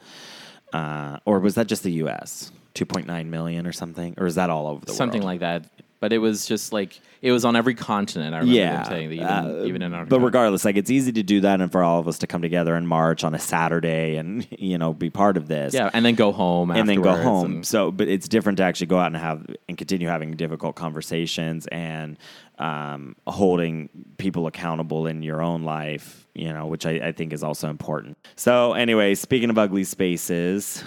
[0.72, 2.50] uh, or was that just the U.S.
[2.72, 4.96] Two point nine million or something, or is that all over the world?
[4.96, 5.40] Something world?
[5.40, 5.66] like that.
[6.02, 8.34] But it was just like it was on every continent.
[8.34, 10.90] I remember yeah, them saying that even, uh, even in our but regardless, like it's
[10.90, 13.36] easy to do that, and for all of us to come together in March on
[13.36, 16.88] a Saturday and you know be part of this, yeah, and then go home and
[16.88, 17.52] then go home.
[17.52, 20.74] and- So, but it's different to actually go out and have and continue having difficult
[20.74, 22.18] conversations and
[22.58, 23.88] um, holding
[24.18, 26.26] people accountable in your own life.
[26.34, 28.18] You know, which I, I think is also important.
[28.34, 30.82] So, anyway, speaking of ugly spaces.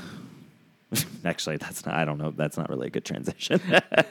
[1.26, 1.96] Actually, that's not.
[1.96, 2.32] I don't know.
[2.32, 3.60] That's not really a good transition.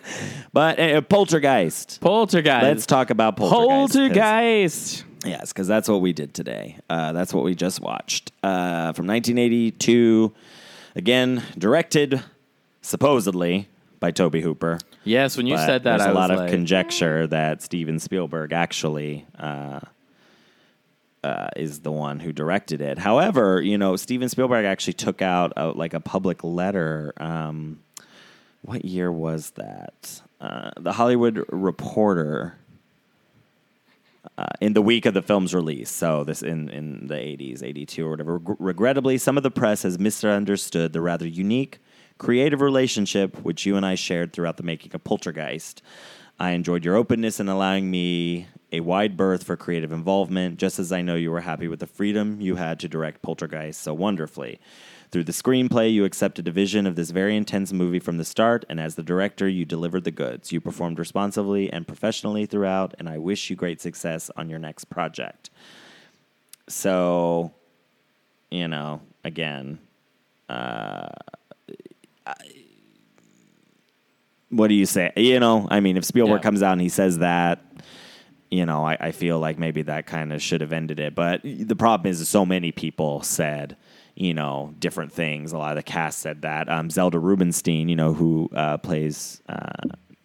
[0.52, 2.00] but uh, poltergeist.
[2.00, 2.62] Poltergeist.
[2.62, 3.94] Let's talk about poltergeist.
[3.94, 5.04] Poltergeist.
[5.24, 6.78] Yes, because that's what we did today.
[6.90, 10.32] Uh, that's what we just watched uh, from 1982.
[10.96, 12.22] Again, directed
[12.82, 13.68] supposedly
[14.00, 14.78] by Tobe Hooper.
[15.04, 17.62] Yes, when you But said that, there's I a was lot of like, conjecture that
[17.62, 19.80] Steven Spielberg actually uh,
[21.24, 22.98] uh, is the one who directed it.
[22.98, 27.14] However, you know, Steven Spielberg actually took out a, like a public letter.
[27.16, 27.80] Um,
[28.60, 30.20] what year was that?
[30.40, 32.58] Uh, the Hollywood Reporter.
[34.36, 38.04] Uh, in the week of the film's release, so this in, in the 80s, 82
[38.04, 38.38] or whatever.
[38.38, 41.78] Reg- regrettably, some of the press has misunderstood the rather unique,
[42.18, 45.82] creative relationship which you and I shared throughout the making of Poltergeist.
[46.38, 50.90] I enjoyed your openness in allowing me a wide berth for creative involvement, just as
[50.90, 54.58] I know you were happy with the freedom you had to direct Poltergeist so wonderfully.
[55.12, 58.64] Through the screenplay, you accepted a vision of this very intense movie from the start,
[58.68, 60.50] and as the director, you delivered the goods.
[60.50, 64.86] You performed responsibly and professionally throughout, and I wish you great success on your next
[64.86, 65.50] project.
[66.66, 67.52] So,
[68.50, 69.78] you know, again,
[70.48, 71.10] uh,
[72.26, 72.63] I-
[74.56, 75.12] what do you say?
[75.16, 76.42] You know, I mean, if Spielberg Yeah.
[76.42, 77.64] comes out and he says that,
[78.50, 81.14] you know, I, I feel like maybe that kind of should have ended it.
[81.14, 83.76] But the problem is, so many people said,
[84.14, 85.52] you know, different things.
[85.52, 86.68] A lot of the cast said that.
[86.68, 89.70] Um, Zelda Rubinstein, you know, who uh, plays uh,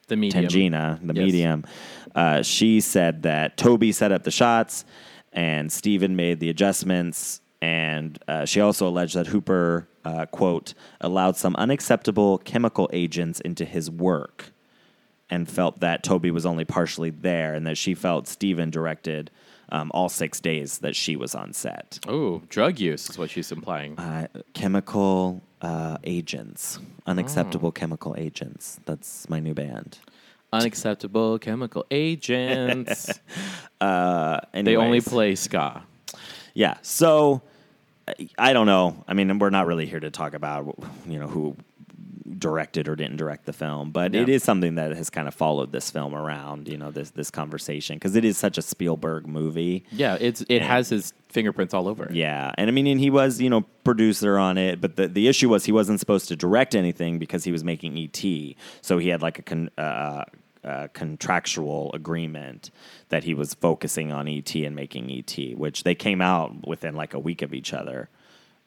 [0.08, 0.46] the medium.
[0.46, 1.24] Tangina, the Yes.
[1.26, 1.64] medium,
[2.14, 4.86] uh, she said that Tobe set up the shots
[5.34, 7.42] and Steven made the adjustments.
[7.62, 13.66] And uh, she also alleged that Hooper, uh, quote, allowed some unacceptable chemical agents into
[13.66, 14.52] his work
[15.30, 19.30] and felt that Tobe was only partially there and that she felt Steven directed
[19.72, 22.00] um, all six days that she was on set.
[22.08, 24.00] Oh, drug use is what she's implying.
[24.00, 27.72] Uh, chemical uh, agents, unacceptable Oh.
[27.72, 28.80] chemical agents.
[28.86, 30.00] That's my new band.
[30.54, 33.20] Unacceptable chemical agents.
[33.82, 35.84] Uh, they only play ska.
[36.54, 36.76] Yeah.
[36.82, 37.42] So
[38.38, 39.04] I- don't know.
[39.08, 40.76] I mean, we're not really here to talk about
[41.08, 41.56] you know who
[42.38, 44.36] directed or didn't direct the film, but it Yeah.
[44.36, 46.68] is something that has kind of followed this film around.
[46.68, 49.84] You know, this this conversation because it is such a Spielberg movie.
[49.92, 52.14] Yeah, it's it has his fingerprints all over it.
[52.16, 55.28] Yeah, and I mean, and he was you know producer on it, but the the
[55.28, 59.10] issue was he wasn't supposed to direct anything because he was making ET, so he
[59.10, 60.24] had like a con, uh,
[60.64, 62.70] uh, contractual agreement
[63.10, 67.14] that he was focusing on ET and making ET, which they came out within like
[67.14, 68.10] a week of each other.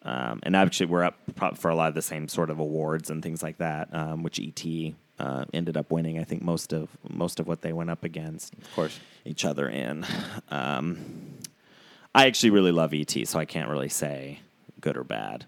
[0.04, 1.16] Um, and actually, we're up
[1.56, 4.40] for a lot of the same sort of awards and things like that, um, which
[4.40, 6.18] ET uh, ended up winning.
[6.18, 8.98] I think most of most of what they went up against Of course.
[9.24, 10.04] each other in.
[10.50, 10.98] Um,
[12.14, 14.40] I actually really love ET, so I can't really say
[14.80, 15.46] good or bad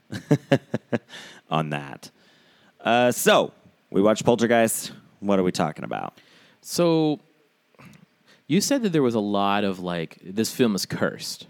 [1.51, 2.11] on that.
[2.81, 3.53] Uh, so
[3.91, 4.93] we watched Poltergeist.
[5.21, 6.21] What are we talking about?
[6.67, 7.21] So
[8.47, 11.47] you said that there was a lot of like this film is cursed.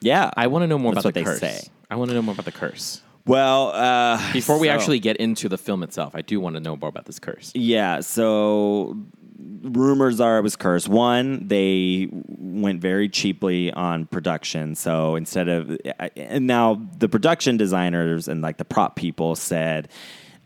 [0.00, 1.40] Yeah, I want to know more That's about the they curse.
[1.40, 1.68] say.
[1.90, 3.02] I want to know more about the curse.
[3.26, 6.60] well uh, Before we so- actually get into the film itself, I do want to
[6.60, 7.52] know more about this curse.
[7.54, 8.96] Yeah, so
[9.62, 10.88] rumors are it was cursed.
[10.88, 14.74] One, they went very cheaply on production.
[14.74, 15.76] So instead of,
[16.16, 19.88] and now the production designers and like the prop people said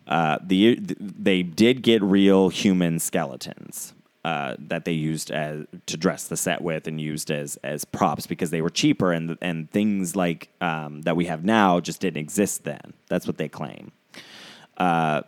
[0.09, 3.95] uh, the they did get real human skeletons.
[4.25, 8.27] Uh, that they used as to dress the set with and used as as props
[8.27, 12.19] because they were cheaper and and things like um, that we have now just didn't
[12.21, 12.93] exist then.
[13.09, 13.93] That's what they claim.
[14.77, 15.23] Uh,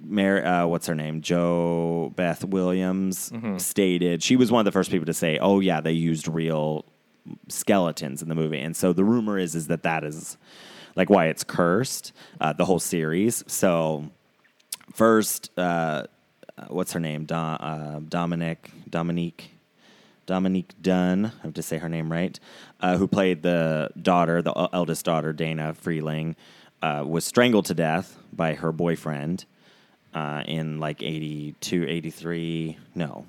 [0.00, 1.20] Mary, uh, what's her name?
[1.22, 5.92] JoBeth Williams stated she was one of the first people to say, "Oh yeah, they
[5.92, 6.84] used real
[7.48, 10.36] skeletons in the movie." And so the rumor is is that that is
[10.96, 13.42] like why it's cursed, uh, the whole series.
[13.46, 14.10] So
[14.92, 16.04] first, uh,
[16.68, 17.24] what's her name?
[17.24, 19.50] Do, uh, Dominic Dominique
[20.26, 21.26] Dominique Dunne.
[21.26, 22.38] I have to say her name right.
[22.80, 26.36] Uh, who played the daughter, the uh, eldest daughter, Dana Freeling,
[26.82, 29.46] uh, was strangled to death by her boyfriend
[30.14, 32.78] uh, in like 82, 83.
[32.94, 33.26] No.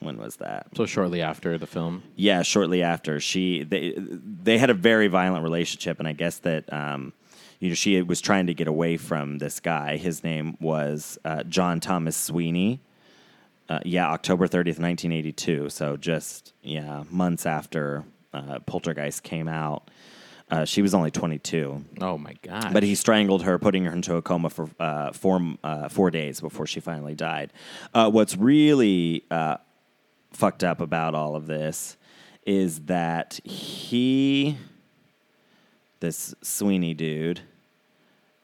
[0.00, 0.68] When was that?
[0.74, 2.02] So shortly after the film.
[2.16, 6.72] Yeah, shortly after she they they had a very violent relationship, and I guess that
[6.72, 7.12] um,
[7.60, 9.96] you know she was trying to get away from this guy.
[9.96, 12.80] His name was uh, John Thomas Sweeney.
[13.68, 15.68] Uh, yeah, October thirtieth, nineteen eighty two.
[15.68, 19.88] So just yeah, months after uh, Poltergeist came out.
[20.50, 21.84] Uh, she was only twenty two.
[22.00, 22.72] Oh my god!
[22.72, 26.40] But he strangled her, putting her into a coma for uh, four uh, four days
[26.40, 27.52] before she finally died.
[27.94, 29.58] Uh, what's really uh,
[30.32, 31.96] fucked up about all of this
[32.46, 34.56] is that he,
[36.00, 37.42] this Sweeney dude,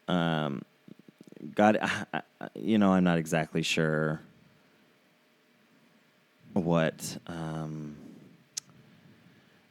[0.09, 0.63] um,
[1.55, 1.77] got.
[2.55, 4.21] You know, I'm not exactly sure
[6.53, 7.19] what.
[7.27, 7.97] Um,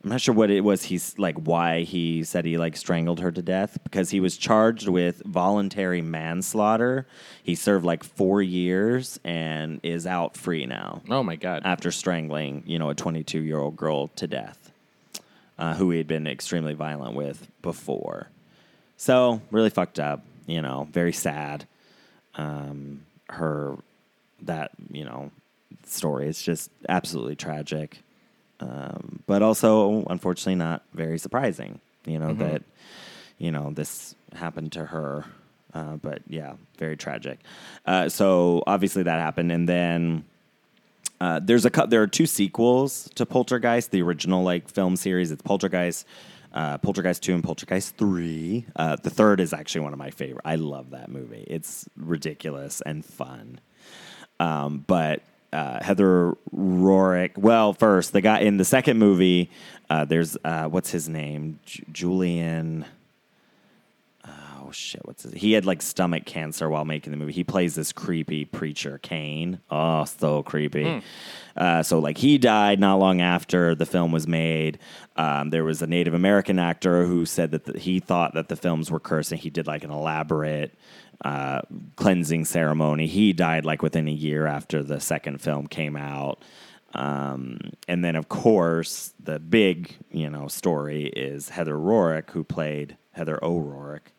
[0.06, 0.84] I'm not sure what it was.
[0.84, 4.88] He's like why he said he like strangled her to death because he was charged
[4.88, 7.08] with voluntary manslaughter.
[7.42, 11.64] He served like four years and is out free now oh my god!
[11.66, 14.72] after strangling you know a 22 year old girl to death,
[15.58, 18.30] uh, who he had been extremely violent with before.
[18.98, 20.24] So really fucked up.
[20.48, 21.68] You know, very sad.
[22.36, 23.78] Um, her
[24.42, 25.32] that you know
[25.86, 28.00] story is just absolutely tragic
[28.60, 31.80] um, but also unfortunately not very surprising.
[32.06, 32.64] You know that
[33.38, 35.26] you know this happened to her,
[35.74, 37.40] uh, but yeah, very tragic.
[37.86, 40.26] Uh, so obviously that happened, and then.
[41.22, 45.32] Uh, there's a there are two sequels to Poltergeist, the original like film series.
[45.32, 46.06] It's Poltergeist,
[46.56, 48.66] uh, Poltergeist two and Poltergeist three.
[48.76, 50.42] Uh, the third is actually one of my favorite.
[50.46, 51.44] I love that movie.
[51.48, 53.60] It's ridiculous and fun.
[54.40, 55.22] Um, but
[55.54, 57.34] uh, Heather O'Rourke.
[57.38, 59.52] Well, first the guy in the second movie.
[59.90, 61.60] Uh, there's uh, what's his name?
[61.66, 62.86] J- Julian.
[64.66, 65.06] Oh shit!
[65.06, 65.34] What's his?
[65.34, 67.34] He had like stomach cancer while making the movie.
[67.34, 69.60] He plays this creepy preacher, Kane.
[69.70, 71.04] Oh, so creepy.
[71.56, 74.80] Uh, so like he died not long after the film was made.
[75.16, 78.56] Um, there was a Native American actor who said that the, he thought that the
[78.56, 80.74] films were cursed, and he did like an elaborate
[81.24, 81.62] uh,
[81.96, 83.08] cleansing ceremony.
[83.08, 86.42] He died like within a year after the second film came out.
[86.94, 92.98] Um, and then, of course, the big you know story is Heather O'Rourke, who played
[93.12, 94.12] Heather O'Rourke,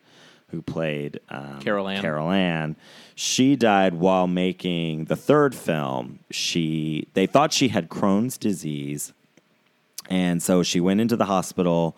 [0.49, 2.01] who played um, Carol Ann.
[2.01, 2.75] Carol Ann.
[3.15, 6.19] She died while making the third film.
[6.31, 9.13] She they thought she had Crohn's disease,
[10.09, 11.97] and so she went into the hospital.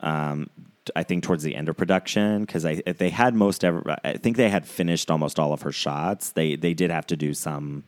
[0.00, 0.48] Um,
[0.96, 3.96] I think towards the end of production because I they had most ever.
[4.04, 6.30] I think they had finished almost all of her shots.
[6.30, 7.84] They they did have to do some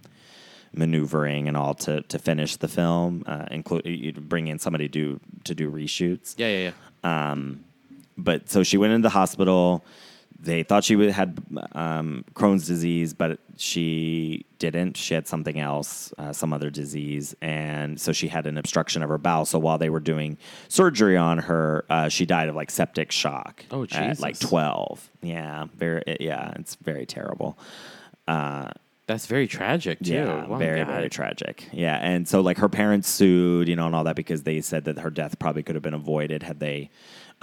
[0.73, 5.21] maneuvering and all to to finish the film, uh, include bring in somebody to do
[5.45, 6.71] to do reshoots yeah, yeah,
[7.05, 7.33] yeah.
[8.17, 9.85] But so she went into the hospital.
[10.41, 11.39] They thought she had
[11.73, 14.97] um, Crohn's disease, but she didn't.
[14.99, 19.09] She had something else, uh, some other disease, and so she had an obstruction of
[19.09, 19.47] her bowel.
[19.47, 20.37] So while they were doing
[20.69, 23.65] surgery on her, uh, she died of like septic shock.
[23.71, 25.09] Oh, At like twelve.
[25.23, 26.03] Yeah, very.
[26.21, 27.57] Yeah, it's very terrible.
[29.07, 30.15] That's very tragic too.
[30.15, 30.89] Yeah, Oh my very, God.
[30.89, 31.69] very tragic.
[31.73, 34.85] Yeah, and so like her parents sued, you know, and all that because they said
[34.85, 36.91] that her death probably could have been avoided had they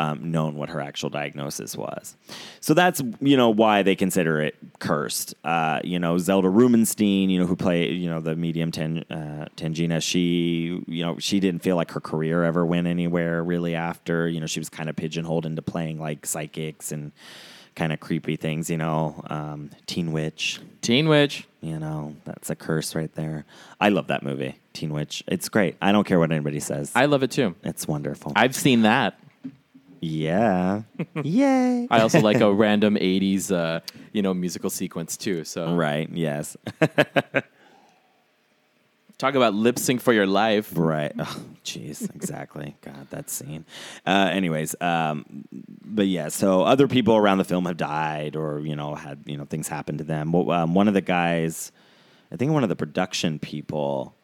[0.02, 2.16] um, known what her actual diagnosis was.
[2.60, 5.36] So that's you know why they consider it cursed.
[5.44, 9.48] Uh, you know, Zelda Rubenstein, you know, who played you know the medium ten, uh,
[9.56, 14.28] Tangina, she you know she didn't feel like her career ever went anywhere really after.
[14.28, 17.12] You know, she was kind of pigeonholed into playing like psychics and
[17.76, 18.70] kind of creepy things.
[18.72, 20.60] You know, um, Teen Witch.
[20.82, 21.48] Teen Witch.
[21.62, 23.46] You know, that's a curse right there.
[23.80, 25.24] I love that movie, Teen Witch.
[25.28, 25.76] It's great.
[25.80, 26.92] I don't care what anybody says.
[26.96, 27.54] I love it too.
[27.64, 28.34] it's wonderful.
[28.36, 29.20] I've seen that.
[30.02, 30.82] Yeah.
[31.24, 31.88] Yay.
[31.90, 33.80] I also like a random '80s, uh,
[34.12, 35.43] you know, musical sequence too.
[35.45, 36.10] So right.
[36.12, 36.58] Yes.
[39.18, 40.72] talk about lip sync for your life.
[40.76, 41.12] right.
[41.20, 42.14] Oh, Jeez.
[42.16, 42.76] exactly.
[42.82, 43.66] God, that scene.
[44.06, 45.45] Uh, anyways, um,
[45.86, 46.30] but yeah.
[46.30, 49.68] So other people around the film have died, or you know, had you know things
[49.68, 50.32] happen to them.
[50.32, 51.72] Well, Um, one of the guys.
[52.34, 54.16] I think one of the production people,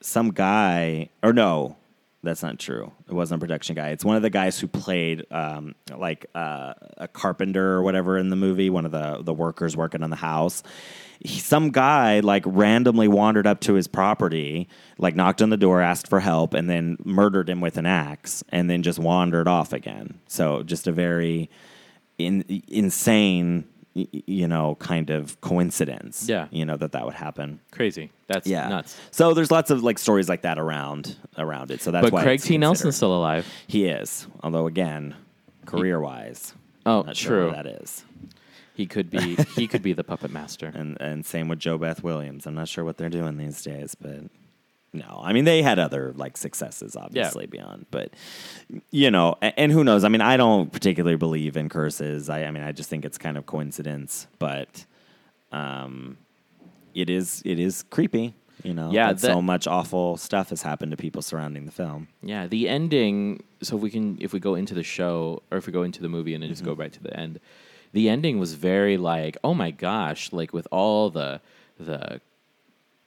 [0.00, 1.76] some guy, or no,
[2.22, 2.92] that's not true.
[3.08, 3.90] It wasn't a production guy.
[3.90, 8.30] It's one of the guys who played um, like uh, a carpenter or whatever in
[8.30, 8.68] the movie.
[8.70, 10.62] One of the the workers working on the house.
[11.20, 15.80] He, some guy like randomly wandered up to his property, like knocked on the door,
[15.80, 19.72] asked for help, and then murdered him with an axe, and then just wandered off
[19.72, 20.18] again.
[20.26, 21.48] So just a very
[22.18, 26.26] in, insane, y- you know, kind of coincidence.
[26.28, 26.46] Yeah.
[26.50, 27.60] you know that that would happen.
[27.72, 28.12] Crazy.
[28.28, 28.96] That's Yeah, nuts.
[29.10, 31.80] So there's lots of like stories like that around around it.
[31.80, 32.58] So that's But why Craig T.
[32.58, 33.46] Nelson's still alive.
[33.66, 35.14] he is, although again,
[35.64, 37.14] career wise, Oh, true.
[37.14, 38.04] sure that is.
[38.74, 39.36] He could be.
[39.56, 40.70] he could be the puppet master.
[40.74, 42.46] And and same with JoBeth Williams.
[42.46, 44.24] I'm not sure what they're doing these days, but
[44.96, 48.10] no, I mean they had other like successes, obviously beyond, but
[48.90, 50.02] you know, and, and who knows?
[50.04, 52.28] I mean, I don't particularly believe in curses.
[52.28, 54.84] I, I mean, I just think it's kind of coincidence, but
[55.52, 56.18] um,
[56.94, 58.34] it is it is creepy.
[58.62, 62.08] You know, Yeah, that so much awful stuff has happened to people surrounding the film.
[62.22, 63.42] Yeah, the ending.
[63.62, 66.00] So if we can, if we go into the show, or if we go into
[66.02, 66.72] the movie and then just Mm-hmm.
[66.72, 67.38] go right to the end,
[67.92, 71.40] the ending was very like, oh my gosh, like with all the
[71.78, 72.22] the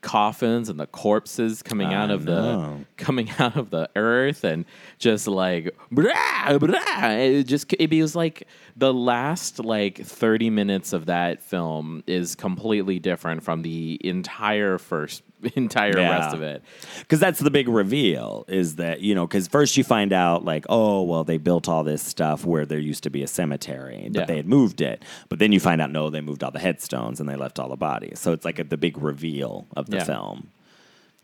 [0.01, 2.77] coffins and the corpses coming out of know.
[2.97, 4.65] the coming out of the earth and
[4.97, 7.19] just like brah, brah.
[7.19, 8.47] it just it was like
[8.79, 15.21] the last like 30 minutes of that film is completely different from the entire first
[15.55, 16.61] entire rest of it.
[16.99, 20.65] Because that's the big reveal is that you know because first you find out like
[20.69, 24.19] oh well they built all this stuff where there used to be a cemetery but
[24.21, 24.25] Yeah.
[24.25, 25.03] they had moved it.
[25.29, 27.69] But then you find out no they moved all the headstones and they left all
[27.69, 28.19] the bodies.
[28.19, 30.03] So it's like a, the big reveal of the Yeah.
[30.05, 30.47] film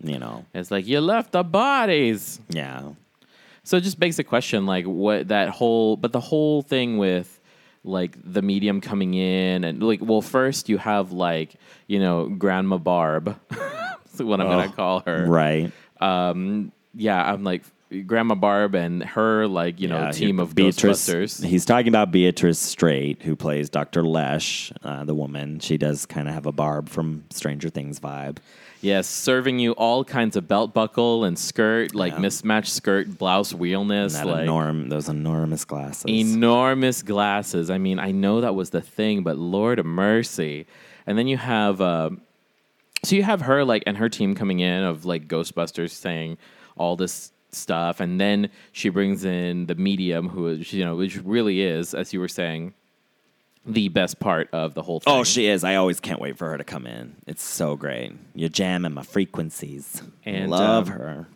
[0.03, 0.45] you know?
[0.53, 2.41] It's like you left the bodies.
[2.49, 2.89] Yeah.
[3.63, 7.34] So it just begs the question, like what that whole, but the whole thing with
[7.85, 11.55] like the medium coming in and like, well, first you have like
[11.87, 15.25] you know Grandma Barb, That's what I'm gonna call her.
[15.27, 15.71] right
[16.01, 17.63] Um, yeah, I'm like
[18.07, 21.07] Grandma Barb and her like you know Yeah, team he- of Beatrice.
[21.07, 21.45] Ghostbusters.
[21.45, 24.01] He's talking about Beatrice Straight, who plays Dr.
[24.03, 25.59] Lesh, uh, the woman.
[25.59, 28.37] She does kind of have a Barb from Stranger Things vibe.
[28.85, 32.19] Yes, serving you all kinds of belt buckle and skirt, like Yeah.
[32.19, 36.05] mismatched skirt, blouse And wheelness, that like enorm- those enormous glasses.
[36.07, 37.71] enormous glasses.
[37.71, 40.67] I mean, I know that was the thing, but Lord of mercy.
[41.07, 42.11] And then you have, uh,
[43.01, 46.37] so you have her like and her team coming in of like Ghostbusters saying
[46.77, 51.17] all this stuff, and then she brings in the medium, who is you know, which
[51.23, 52.75] really is, as you were saying,
[53.65, 55.13] the best part of the whole thing.
[55.13, 55.63] Oh, she is.
[55.63, 57.15] I always can't wait for her to come in.
[57.27, 58.13] It's so great.
[58.33, 60.01] You're jamming my frequencies.
[60.25, 61.27] And, Love um, her.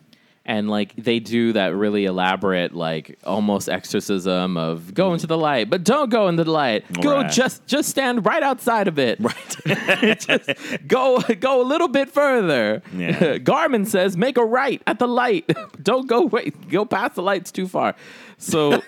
[0.44, 5.68] and like they do that really elaborate like almost exorcism of go into the light
[5.68, 7.30] but don't go into the light go Right.
[7.30, 9.56] just just stand right outside of it right
[10.18, 10.50] just
[10.88, 13.10] go go a little bit further Yeah.
[13.38, 15.48] garmin says make a right at the light
[15.82, 17.94] don't go wait go past the lights too far
[18.38, 18.82] so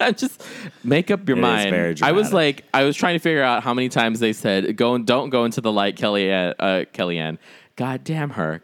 [0.16, 0.42] just
[0.84, 2.32] make up your It is mind very i was dramatic.
[2.32, 5.30] like i was trying to figure out how many times they said go and don't
[5.30, 7.38] go into the light kellyanne uh, kellyanne
[7.76, 8.62] god damn her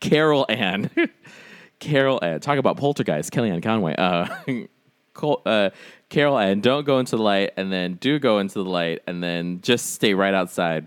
[0.00, 0.88] Carol Ann.
[1.78, 2.40] Carol Ann.
[2.40, 3.30] Talk about poltergeist.
[3.32, 3.94] Kellyanne Conway.
[3.98, 4.26] Uh,
[5.12, 5.68] Col- uh,
[6.08, 9.22] Carol Ann, don't go into the light, and then do go into the light, and
[9.22, 10.86] then just stay right outside.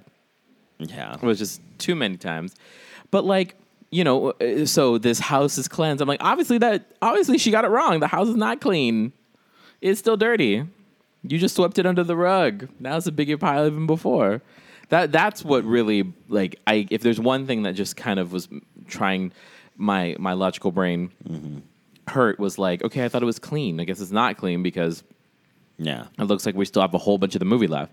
[0.80, 1.14] Yeah.
[1.14, 2.56] It was just too many times.
[3.12, 3.56] But like,
[3.92, 6.02] you know, uh, so this house is cleansed.
[6.02, 8.00] I'm like, obviously that, obviously she got it wrong.
[8.00, 9.14] The house is not clean.
[9.84, 10.64] It's still dirty.
[11.24, 12.70] You just swept it under the rug.
[12.80, 14.42] Now it's a bigger pile even before.
[14.90, 16.88] That that's what really like I.
[16.90, 18.48] If there's one thing that just kind of was
[18.88, 19.32] trying
[19.78, 21.60] my my logical brain mm-hmm.
[22.08, 23.80] hurt was like, okay, I thought it was clean.
[23.80, 25.04] I guess it's not clean because
[25.78, 26.08] Yeah.
[26.20, 27.92] it looks like we still have a whole bunch of the movie left.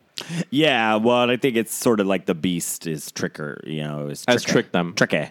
[0.50, 0.96] Yeah.
[0.96, 4.42] Well, I think it's sort of like the beast is tricker, you know, is Has
[4.42, 4.52] tricky.
[4.52, 4.94] tricked them.
[4.94, 5.28] Tricky.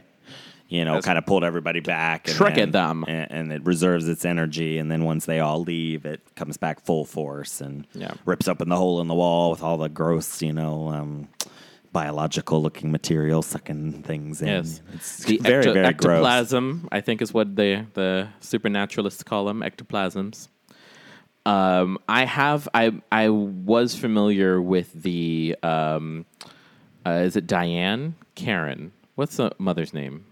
[0.69, 2.27] You know, kind of pulled everybody back.
[2.27, 3.03] And tricked then- them.
[3.07, 4.77] And, and it reserves its energy.
[4.77, 8.11] And then once they all leave, it comes back full force and Yeah.
[8.25, 11.27] rips open the hole in the wall with all the gross, you know, um,
[11.91, 14.47] biological looking material sucking things in.
[14.47, 16.17] Yes, It's the very, ecto- very gross.
[16.17, 16.87] ectoplasm.
[16.91, 20.49] I think is what the the supernaturalists call them, ectoplasms.
[21.47, 26.27] Um, I have I I was familiar with the um,
[27.07, 28.91] uh, is it Diane Karen?
[29.15, 30.25] What's the mother's name?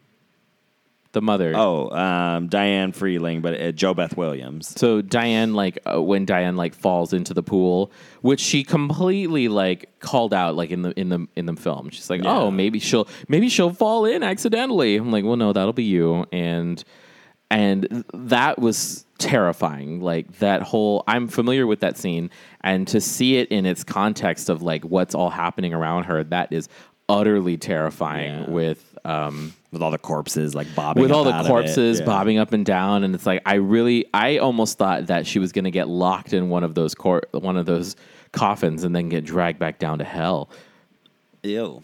[1.13, 1.53] The mother.
[1.55, 4.67] Oh, um, Diane Freeling, but uh, JoBeth Williams.
[4.79, 7.91] So Diane, like uh, when Diane like falls into the pool,
[8.21, 11.89] which she completely like called out, like in the in the in the film.
[11.89, 12.37] She's like, Yeah.
[12.37, 16.25] "Oh, maybe she'll maybe she'll fall in accidentally." I'm like, "Well, no, that'll be you."
[16.31, 16.83] And
[17.49, 20.01] and that was terrifying.
[20.01, 22.29] Like that whole, I'm familiar with that scene,
[22.61, 26.51] and to see it in its context of like what's all happening around her, that
[26.51, 26.67] is
[27.09, 31.99] utterly terrifying with um, with all the corpses like bobbing with up all the corpses
[31.99, 32.05] Yeah.
[32.05, 35.51] bobbing up and down, and it's like I really, I almost thought that she was
[35.51, 37.95] going to get locked in one of those cor- one of those
[38.31, 40.49] coffins and then get dragged back down to hell.
[41.43, 41.83] Ew,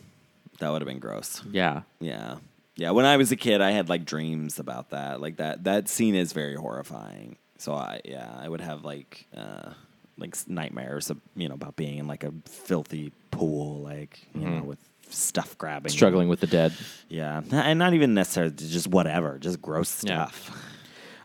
[0.60, 1.42] that would have been gross.
[1.52, 2.38] Yeah, Yeah,
[2.76, 2.92] yeah.
[2.92, 5.22] When I was a kid, I had like dreams about that.
[5.22, 7.38] Like that that scene is very horrifying.
[7.58, 9.72] So I yeah, I would have like uh,
[10.18, 14.64] like nightmares of you know about being in like a filthy pool, like you know
[14.64, 14.80] with
[15.14, 16.74] stuff grabbing, struggling with the dead.
[17.10, 20.28] Yeah, and not even necessarily just whatever, just gross Yeah.
[20.28, 20.70] stuff.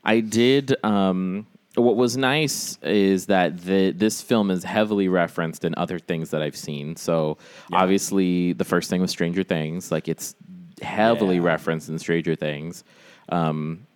[0.05, 0.75] I did.
[0.85, 6.31] Um, what was nice is that the this film is heavily referenced in other things
[6.31, 6.97] that I've seen.
[6.97, 7.39] So
[7.73, 9.93] obviously, the first thing was Stranger Things.
[9.93, 10.35] Like it's
[10.83, 11.43] heavily Yeah.
[11.43, 12.85] referenced in Stranger Things.
[13.29, 13.87] Um,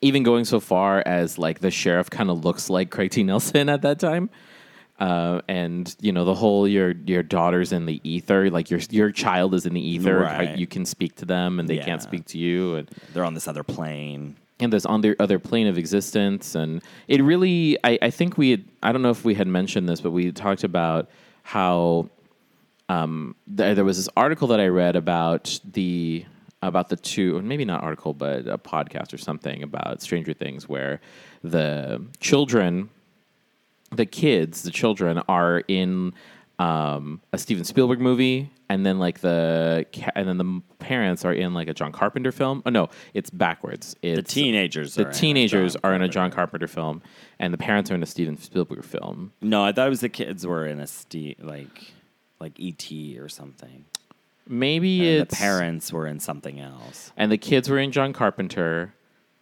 [0.00, 3.22] even going so far as like the sheriff kind of looks like Craig T.
[3.22, 4.30] Nelson at that time.
[5.00, 9.10] Uh, and you know the whole your your daughter's in the ether, like your your
[9.10, 10.20] child is in the ether.
[10.20, 10.56] Right.
[10.56, 12.76] You can speak to them, and they can't speak to you.
[12.76, 14.36] And They're on this other plane.
[14.60, 18.50] and this on the other plane of existence and it really I, I think we
[18.52, 21.10] had i don't know if we had mentioned this but we talked about
[21.42, 22.08] how
[22.88, 26.24] um, th- there was this article that i read about the
[26.62, 31.00] about the two maybe not article but a podcast or something about stranger things where
[31.42, 32.88] the children
[33.96, 36.12] the kids, the children, are in
[36.58, 41.32] um, a Steven Spielberg movie, and then like the ca- and then the parents are
[41.32, 42.62] in like a John Carpenter film.
[42.64, 43.96] Oh no, it's backwards.
[44.02, 44.94] It's, The teenagers.
[44.94, 46.12] the are in a teenagers John are in a Carpenter.
[46.12, 47.02] John Carpenter film,
[47.38, 49.32] and the parents are in a Steven Spielberg film.
[49.42, 51.92] No, I thought it was the kids were in a ste- like
[52.40, 52.88] like ET
[53.18, 53.84] or something.
[54.46, 57.10] Maybe And it's the parents were in something else.
[57.16, 58.94] and the kids were in John Carpenter,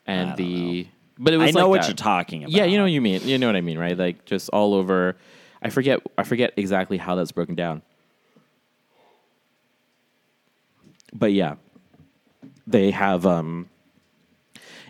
[0.06, 0.86] and the
[1.22, 1.88] but it was I know like what that.
[1.88, 2.52] you're talking about.
[2.52, 3.20] Yeah, you know what you mean.
[3.24, 3.96] You know what I mean, right?
[3.96, 5.16] Like just all over.
[5.62, 6.00] I forget.
[6.18, 7.82] I forget exactly how that's broken down.
[11.12, 11.56] But yeah,
[12.66, 13.26] they have.
[13.26, 13.68] um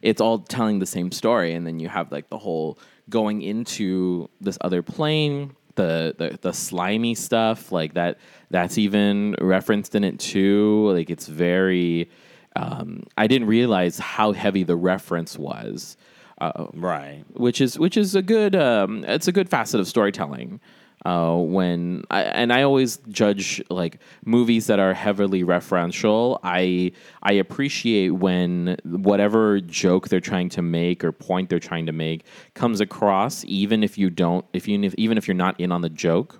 [0.02, 2.78] It's all telling the same story, and then you have like the whole
[3.08, 5.54] going into this other plane.
[5.74, 8.18] The, the the slimy stuff like that
[8.50, 12.10] that's even referenced in it too like it's very
[12.56, 15.96] um, i didn't realize how heavy the reference was
[16.42, 17.24] uh, Right.
[17.34, 20.60] which is which is a good um, it's a good facet of storytelling.
[21.04, 26.38] Uh, when I, and I always judge like movies that are heavily referential.
[26.44, 31.92] I I appreciate when whatever joke they're trying to make or point they're trying to
[31.92, 32.24] make
[32.54, 35.90] comes across, even if you don't, if you even if you're not in on the
[35.90, 36.38] joke,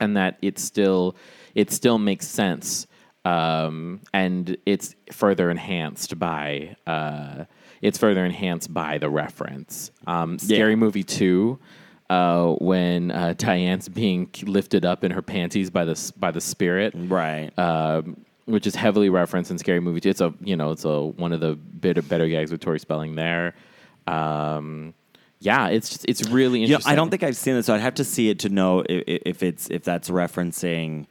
[0.00, 1.14] and that it still
[1.54, 2.86] it still makes sense
[3.24, 7.44] um, and it's further enhanced by uh,
[7.82, 9.90] it's further enhanced by the reference.
[10.06, 11.58] Um, Scary Movie two,
[12.08, 16.94] uh, when uh, Diane's being lifted up in her panties by the by the spirit,
[16.96, 17.50] Right.
[17.58, 18.16] um,
[18.46, 20.10] which is heavily referenced in Scary Movie two.
[20.10, 23.14] It's a you know it's a one of the better better gags with Tori Spelling
[23.16, 23.54] there.
[24.06, 24.94] Um,
[25.40, 26.70] yeah, it's just, it's really interesting.
[26.70, 26.92] yeah, interesting.
[26.92, 29.02] I don't think I've seen it, so I'd have to see it to know if,
[29.06, 31.06] if it's if that's referencing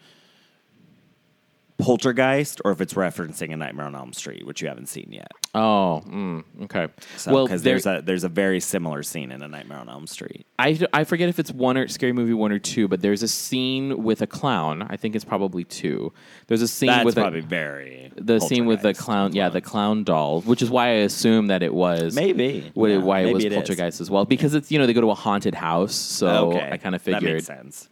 [1.81, 5.31] Poltergeist or if it's referencing A Nightmare on Elm Street, which you haven't seen yet.
[5.53, 6.87] Oh, mm, okay.
[7.17, 9.89] So, well, because there- there's a there's a very similar scene in A Nightmare on
[9.89, 10.45] Elm Street.
[10.59, 13.27] I, I forget if it's one or Scary Movie one or two, but there's a
[13.27, 14.85] scene with a clown.
[14.89, 16.13] I think it's probably two.
[16.47, 19.33] There's a scene That's with probably a, very the scene with the clown.
[19.33, 22.71] Yeah, the clown doll, which is why I assume that it was Maybe.
[22.73, 23.55] why, Yeah, why it was it is.
[23.57, 26.77] Poltergeist as well because it's you know they go to a haunted house, so I
[26.77, 27.33] kind of That figured.
[27.33, 27.89] makes sense.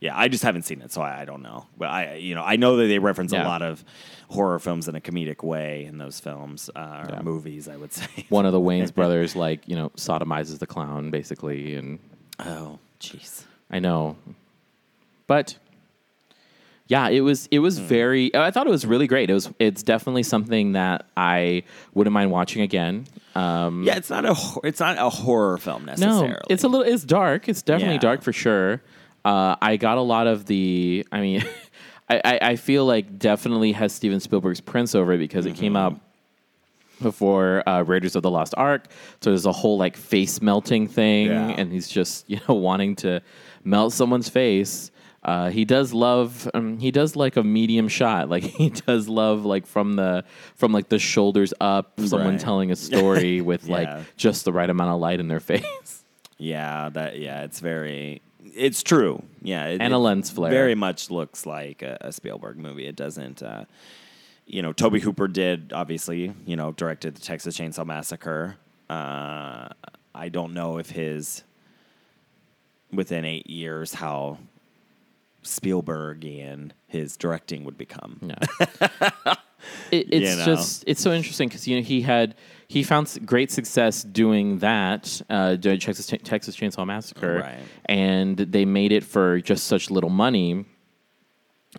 [0.00, 1.66] Yeah, I just haven't seen it, so I, I don't know.
[1.76, 3.44] But I, you know, I know that they reference Yeah.
[3.44, 3.84] a lot of
[4.28, 7.22] horror films in a comedic way in those films uh, or Yeah.
[7.22, 7.68] movies.
[7.68, 8.06] I would say.
[8.30, 11.98] One of the Wayans brothers, like you know, sodomizes the clown basically, and
[12.38, 13.44] oh, jeez.
[13.70, 14.16] I know,
[15.26, 15.56] but
[16.86, 17.84] yeah, it was it was Hmm.
[17.84, 18.34] very.
[18.34, 19.30] I thought it was really great.
[19.30, 21.62] It was it's definitely something that I
[21.94, 23.06] wouldn't mind watching again.
[23.36, 24.34] Um, Yeah, it's not a
[24.64, 26.30] it's not a horror film necessarily.
[26.30, 27.48] no, it's a little it's dark.
[27.48, 28.00] It's definitely Yeah.
[28.00, 28.80] dark for sure.
[29.24, 31.06] Uh, I got a lot of the.
[31.12, 31.44] I mean,
[32.08, 35.74] I, I I feel like definitely has Steven Spielberg's prints over it because it came
[35.74, 35.94] Mm-hmm.
[35.96, 36.00] out
[37.02, 38.86] before uh, Raiders of the Lost Ark.
[39.20, 41.48] So there's a whole like face melting thing, Yeah.
[41.56, 43.20] and he's just you know wanting to
[43.64, 44.90] melt someone's face.
[45.22, 46.48] Uh, he does love.
[46.54, 48.30] Um, he does like a medium shot.
[48.30, 50.24] Like he does love like from the
[50.56, 51.92] from like the shoulders up.
[52.00, 52.40] Someone Right.
[52.40, 53.74] telling a story with Yeah.
[53.96, 56.04] like just the right amount of light in their face.
[56.38, 58.22] Yeah, that yeah, it's very
[58.60, 59.22] it's true.
[59.42, 60.50] Yeah, it, And a lens flare.
[60.50, 62.86] Very much looks like a, a Spielberg movie.
[62.86, 63.42] It doesn't.
[63.42, 63.64] Uh,
[64.46, 66.32] you know, Tobe Hooper did obviously.
[66.46, 68.56] You know, directed the Texas Chainsaw Massacre.
[68.88, 69.68] Uh,
[70.14, 71.44] I don't know if his
[72.92, 74.38] within eight years how
[75.44, 78.18] Spielbergian his directing would become.
[78.22, 78.34] Yeah.
[79.90, 80.44] it, it's You know.
[80.44, 82.34] just it's so interesting because you know he had
[82.70, 87.58] he found great success doing that uh, Texas Texas Chainsaw Massacre, Right.
[87.86, 90.64] and they made it for just such little money.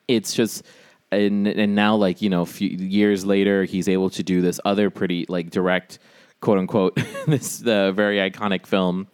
[0.09, 0.65] It's just.
[1.13, 4.89] And, and now, like you know, few years later, he's able to do this other
[4.89, 5.99] pretty like direct,
[6.41, 6.95] quote unquote,
[7.27, 9.07] this uh, very iconic film,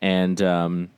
[0.00, 0.90] and um,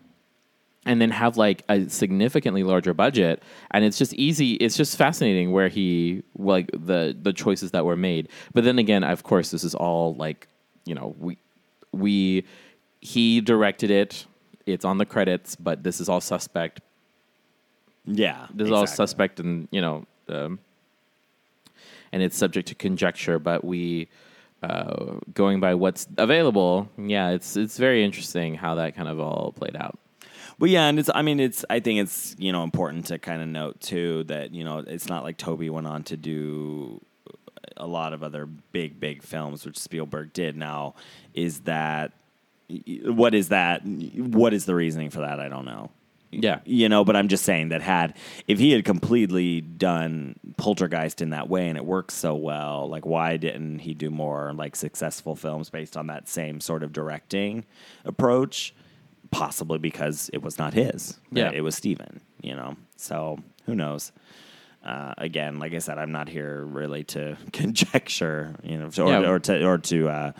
[0.87, 3.43] and then have like a significantly larger budget.
[3.70, 7.97] And it's just easy it's just fascinating where he like the the choices that were
[7.97, 8.28] made.
[8.55, 10.49] But then again of course this is all like
[10.85, 11.39] you know we
[11.93, 12.45] we
[13.01, 14.26] he directed it.
[14.66, 16.81] It's on the credits but this is all suspect.
[18.07, 20.59] Yeah, this is all suspect and you know um,
[22.12, 24.09] and it's subject to conjecture but we
[24.62, 29.53] uh, going by what's available yeah it's it's very interesting how that kind of all
[29.53, 29.99] played out
[30.61, 31.09] Well, yeah, and it's.
[31.15, 31.65] I mean, it's.
[31.71, 35.09] I think it's you know important to kind of note too that you know it's
[35.09, 37.01] not like Tobe went on to do
[37.79, 40.57] a lot of other big big films, which Spielberg did.
[40.57, 40.95] Now,
[41.33, 42.13] is that
[43.05, 43.87] what is that?
[43.87, 45.41] What is the reasoning for that?
[45.41, 45.91] I don't know.
[46.31, 48.15] yeah You know, but I'm just saying that had
[48.47, 53.07] if he had completely done Poltergeist in that way and it works so well, like
[53.07, 57.65] why didn't he do more like successful films based on that same sort of directing
[58.05, 58.75] approach?
[59.31, 61.18] Possibly because it was not his.
[61.31, 61.51] Yeah.
[61.53, 62.76] it was Steven, you know.
[62.97, 64.12] So who knows?
[64.85, 69.28] Uh, again, like I said, I'm not here really to conjecture, you know, or, Yeah.
[69.31, 70.33] or to or to uh,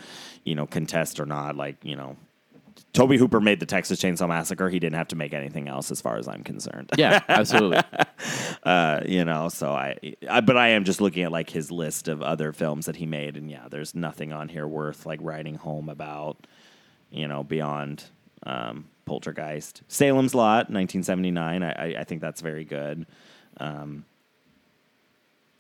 [0.45, 1.57] you know contest or not.
[1.57, 2.17] Like you know,
[2.93, 4.69] Tobe Hooper made the Texas Chainsaw Massacre.
[4.71, 6.91] He didn't have to make anything else, as far as I'm concerned.
[6.97, 7.81] yeah absolutely
[8.63, 9.97] Uh, you know, so I,
[10.29, 13.07] I, but I am just looking at like his list of other films that he
[13.07, 16.47] made, and yeah, there's nothing on here worth like writing home about.
[17.13, 18.05] You know, beyond
[18.45, 21.63] um, Poltergeist, Salem's Lot, 1979.
[21.63, 23.07] I, I, I think that's very good.
[23.59, 24.05] Um,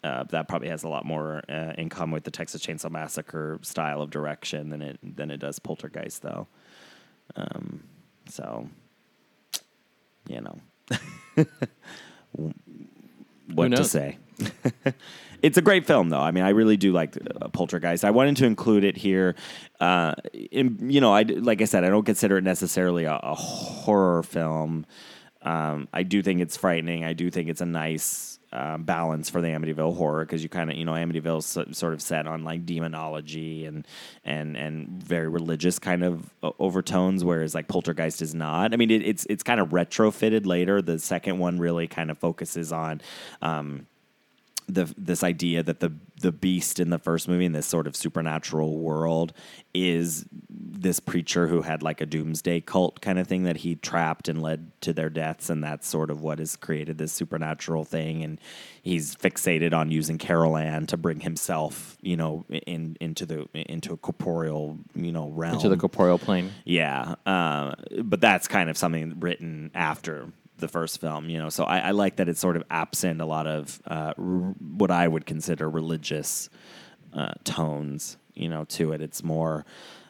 [0.02, 3.58] uh, that probably has a lot more uh, in common with the Texas Chainsaw Massacre
[3.62, 6.46] style of direction than it than it does Poltergeist, though.
[7.36, 7.84] Um,
[8.26, 8.68] so,
[10.26, 10.58] you know,
[13.52, 14.18] what to say?
[15.42, 16.20] it's a great film, though.
[16.20, 18.04] I mean, I really do like uh, Poltergeist.
[18.04, 19.34] I wanted to include it here.
[19.80, 23.34] Uh, in, you know, I like I said, I don't consider it necessarily a, a
[23.34, 24.86] horror film.
[25.42, 27.04] Um, I do think it's frightening.
[27.04, 30.70] I do think it's a nice uh, balance for the Amityville horror because you kind
[30.70, 33.86] of, you know, Amityville's so, sort of set on like demonology and
[34.24, 38.74] and and very religious kind of uh, overtones, whereas like Poltergeist is not.
[38.74, 40.82] I mean, it, it's it's kind of retrofitted later.
[40.82, 43.00] The second one really kind of focuses on.
[43.40, 43.86] Um,
[44.70, 47.96] the this idea that the the beast in the first movie in this sort of
[47.96, 49.32] supernatural world
[49.72, 54.28] is this preacher who had like a doomsday cult kind of thing that he trapped
[54.28, 58.22] and led to their deaths and that's sort of what has created this supernatural thing
[58.22, 58.40] and
[58.82, 63.92] he's fixated on using Carol Ann to bring himself you know in into the into
[63.92, 65.58] a corporeal you know realm.
[65.60, 66.52] To the corporeal plane.
[66.64, 71.48] Yeah, uh, but that's kind of something written after the first film, you know.
[71.48, 74.90] So I, I like that it's sort of absent a lot of uh, r- what
[74.90, 76.48] I would consider religious
[77.14, 79.00] uh, tones, you know, to it.
[79.00, 79.64] It's more,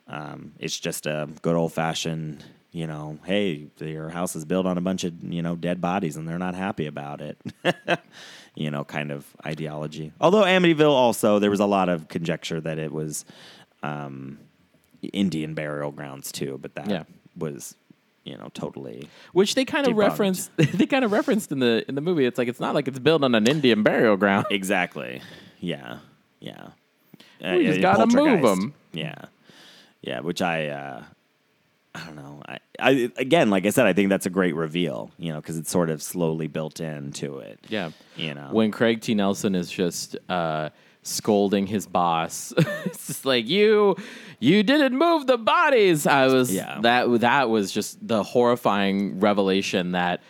[0.08, 4.76] um, it's just a good old fashioned, you know, hey, your house is built on
[4.78, 7.38] a bunch of you know dead bodies and they're not happy about it.
[8.54, 10.12] you know, kind of ideology.
[10.20, 13.24] Although Amityville also, there was a lot of conjecture that it was
[13.82, 14.38] um,
[15.12, 17.04] Indian burial grounds too, but that Yeah.
[17.36, 17.74] was,
[18.24, 19.08] you know, totally.
[19.32, 20.50] which they kind of referenced.
[20.56, 22.26] They kind of referenced in the in the movie.
[22.26, 24.46] It's like it's not like it's built on an Indian burial ground.
[24.50, 25.22] Exactly.
[25.60, 25.98] Yeah.
[26.40, 26.68] Yeah.
[27.44, 28.74] Uh, We just uh, gotta move them.
[28.92, 29.14] Yeah.
[30.02, 30.20] Yeah.
[30.20, 31.02] Which I, uh,
[31.94, 32.42] I don't know.
[32.46, 35.10] I, I again, like I said, I think that's a great reveal.
[35.18, 37.58] You know, because it's sort of slowly built into it.
[37.68, 38.48] Yeah, You know.
[38.52, 39.14] when Craig T.
[39.14, 40.68] Nelson is just uh,
[41.02, 42.52] scolding his boss,
[42.84, 43.96] it's just like you,
[44.38, 46.06] you didn't move the bodies.
[46.06, 46.78] I was Yeah.
[46.82, 50.20] that that was just the horrifying revelation that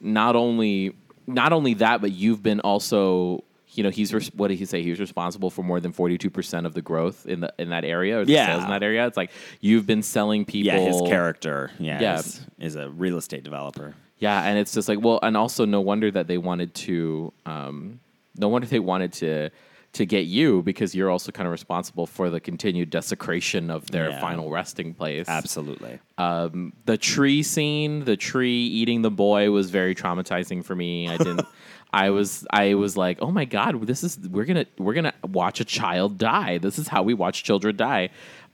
[0.00, 0.94] not only
[1.26, 3.44] not only that, but you've been also.
[3.72, 4.82] You know, he's res- what did he say?
[4.82, 7.70] He was responsible for more than forty two percent of the growth in the in
[7.70, 8.18] that area.
[8.18, 8.46] Or the Yeah.
[8.46, 9.06] sales in that area.
[9.06, 10.72] It's like you've been selling people.
[10.72, 12.18] yeah, his character, yeah, Yeah.
[12.18, 13.94] Is, is a real estate developer.
[14.18, 18.00] Yeah, and it's just like well, and also no wonder that they wanted to, um,
[18.36, 19.50] no wonder they wanted to
[19.92, 24.10] to get you because you're also kind of responsible for the continued desecration of their
[24.10, 24.20] Yeah.
[24.20, 25.28] final resting place.
[25.28, 25.98] Absolutely.
[26.16, 31.08] Um, the tree scene, the tree eating the boy, was very traumatizing for me.
[31.08, 31.44] I didn't.
[31.92, 35.58] I was I was like, oh my god, this is we're gonna we're gonna watch
[35.60, 36.58] a child die.
[36.58, 38.10] This is how we watch children die.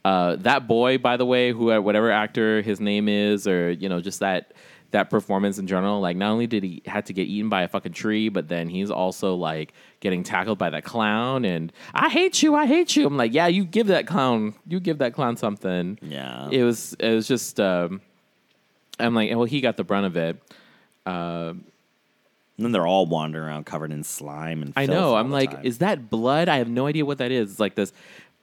[0.07, 4.01] Uh, that boy, by the way, who whatever actor his name is, or you know,
[4.01, 4.53] just that
[4.91, 6.01] that performance in general.
[6.01, 8.68] Like, not only did he had to get eaten by a fucking tree, but then
[8.68, 11.45] he's also like getting tackled by that clown.
[11.45, 13.07] And I hate you, I hate you.
[13.07, 15.99] I'm like, yeah, you give that clown, you give that clown something.
[16.03, 16.49] Yeah.
[16.51, 17.61] it was it was just.
[17.61, 18.01] Um,
[18.99, 20.43] I'm like, well, he got the brunt of it.
[22.57, 24.72] And then they're all wandering around covered in slime and.
[24.76, 25.14] I know.
[25.14, 25.66] I'm like, time.
[25.66, 26.49] is that blood?
[26.49, 27.51] I have no idea what that is.
[27.51, 27.93] It's like this,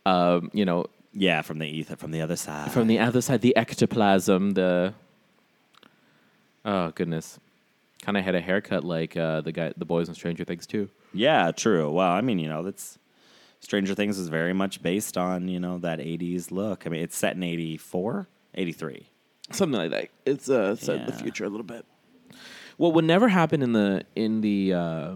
[0.05, 2.71] um, you know, yeah from the ether from the other side.
[2.71, 4.93] from the other side, the ectoplasm, the
[6.65, 7.39] oh goodness,
[8.01, 10.89] kind of had a haircut like uh, the guy, the boys in Stranger Things too.
[11.13, 11.89] yeah, true.
[11.91, 12.97] Well, I mean, you know, that's
[13.59, 16.85] Stranger Things is very much based on you know that '80s look.
[16.85, 19.07] I mean, it's set in '84, '83.
[19.51, 20.09] Something like that.
[20.25, 21.85] It's uh, set in the future a little bit.
[22.77, 25.15] What would never happen in the in the uh,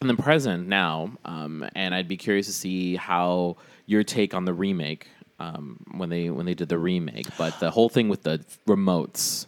[0.00, 4.44] in the present now, um, and I'd be curious to see how your take on
[4.44, 7.26] the remake um, when they when they did the remake.
[7.36, 9.46] But the whole thing with the remotes,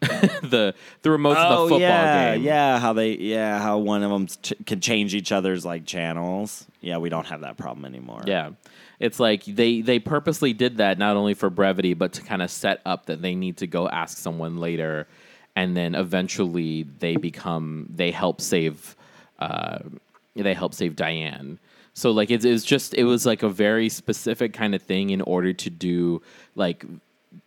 [0.42, 2.44] the the remotes of the football Oh, yeah, game.
[2.44, 2.78] yeah.
[2.78, 6.64] How they, yeah, how one of them ch- can change each other's like channels.
[6.80, 8.22] Yeah, we don't have that problem anymore.
[8.26, 8.50] Yeah.
[8.98, 12.50] It's like they they purposely did that not only for brevity but to kind of
[12.50, 15.06] set up that they need to go ask someone later
[15.56, 18.94] and then eventually they become they help save
[19.38, 19.78] uh
[20.36, 21.58] they help save Diane.
[21.92, 25.20] So like it's it's just it was like a very specific kind of thing in
[25.22, 26.22] order to do
[26.54, 26.84] like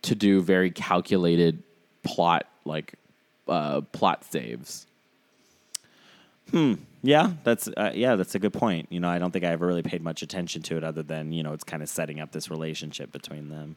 [0.02, 1.62] to do very calculated
[2.04, 2.94] plot like
[3.48, 4.86] uh plot saves.
[6.50, 6.74] Hmm.
[7.02, 7.32] yeah.
[7.42, 8.88] That's uh, yeah, that's a good point.
[8.90, 11.32] You know, I don't think I ever really paid much attention to it, other than
[11.32, 13.76] you know, it's kind of setting up this relationship between them.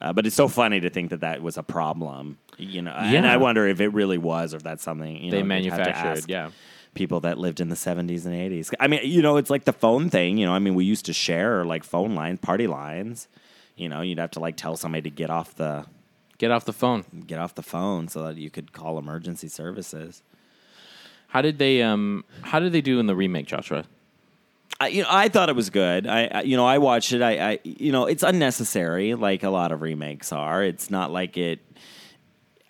[0.00, 2.38] Uh, but it's so funny to think that that was a problem.
[2.58, 5.38] You know, and I wonder if it really was, or if that's something you They
[5.38, 6.50] know to manufactured, yeah.
[6.94, 8.72] people that lived in the 70s and 80s.
[8.78, 10.36] I mean, you know, it's like the phone thing.
[10.36, 13.28] You know, I mean, we used to share like phone lines, party lines.
[13.76, 15.86] You know, you'd have to like tell somebody to get off the
[16.44, 17.06] Get off the phone.
[17.26, 20.22] get off the phone so that you could call emergency services.
[21.28, 23.86] How did they um how did they do in the remake, Joshua?
[24.78, 26.06] I, you know, I thought it was good.
[26.06, 27.22] I, I you know, I watched it.
[27.22, 30.62] I, I, you know, it's unnecessary, like a lot of remakes are.
[30.62, 31.60] It's not like it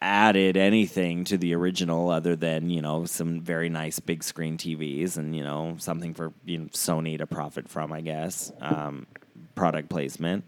[0.01, 5.17] added anything to the original other than you know some very nice big screen TVs
[5.17, 8.53] and you know something for you know, Sony to profit from, I guess.
[8.61, 9.09] Um,
[9.57, 10.45] product placement.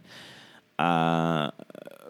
[0.79, 1.51] Uh,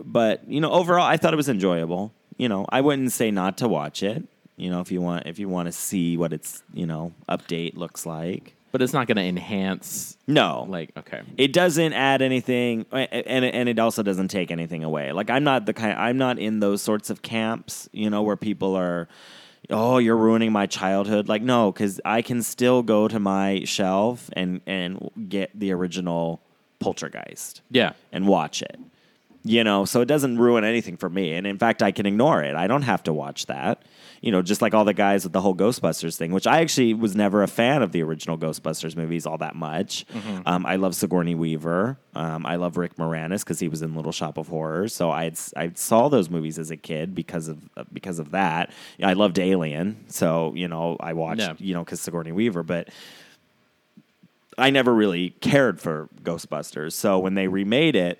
[0.04, 2.12] but you know, overall, I thought it was enjoyable.
[2.36, 4.22] You know, I wouldn't say not to watch it.
[4.56, 7.76] You know, if you want, if you want to see what its you know update
[7.76, 8.54] looks like.
[8.72, 11.22] But it's not going to enhance No, like okay.
[11.38, 15.12] it doesn't add anything, and and it also doesn't take anything away.
[15.12, 18.36] Like I'm not the kind, I'm not in those sorts of camps, you know, where
[18.36, 19.08] people are,
[19.70, 21.26] oh, you're ruining my childhood.
[21.26, 26.42] Like no, because I can still go to my shelf and and get the original
[26.78, 27.92] Poltergeist Yeah.
[28.12, 28.78] and watch it.
[29.48, 31.32] You know, so it doesn't ruin anything for me.
[31.34, 32.56] And in fact, I can ignore it.
[32.56, 33.82] I don't have to watch that.
[34.22, 36.94] You know, just like all the guys with the whole Ghostbusters thing, which I actually
[36.94, 40.04] was never a fan of the original Ghostbusters movies all that much.
[40.46, 41.98] Um, I love Sigourney Weaver.
[42.14, 44.94] Um, I love Rick Moranis because he was in Little Shop of Horrors.
[44.94, 47.58] So I I saw those movies as a kid because of
[47.92, 48.72] because of that.
[49.02, 51.52] I loved Alien, so you know I watched Yeah.
[51.58, 52.88] you know because Sigourney Weaver, but
[54.58, 56.92] I never really cared for Ghostbusters.
[56.94, 58.18] So when they remade it,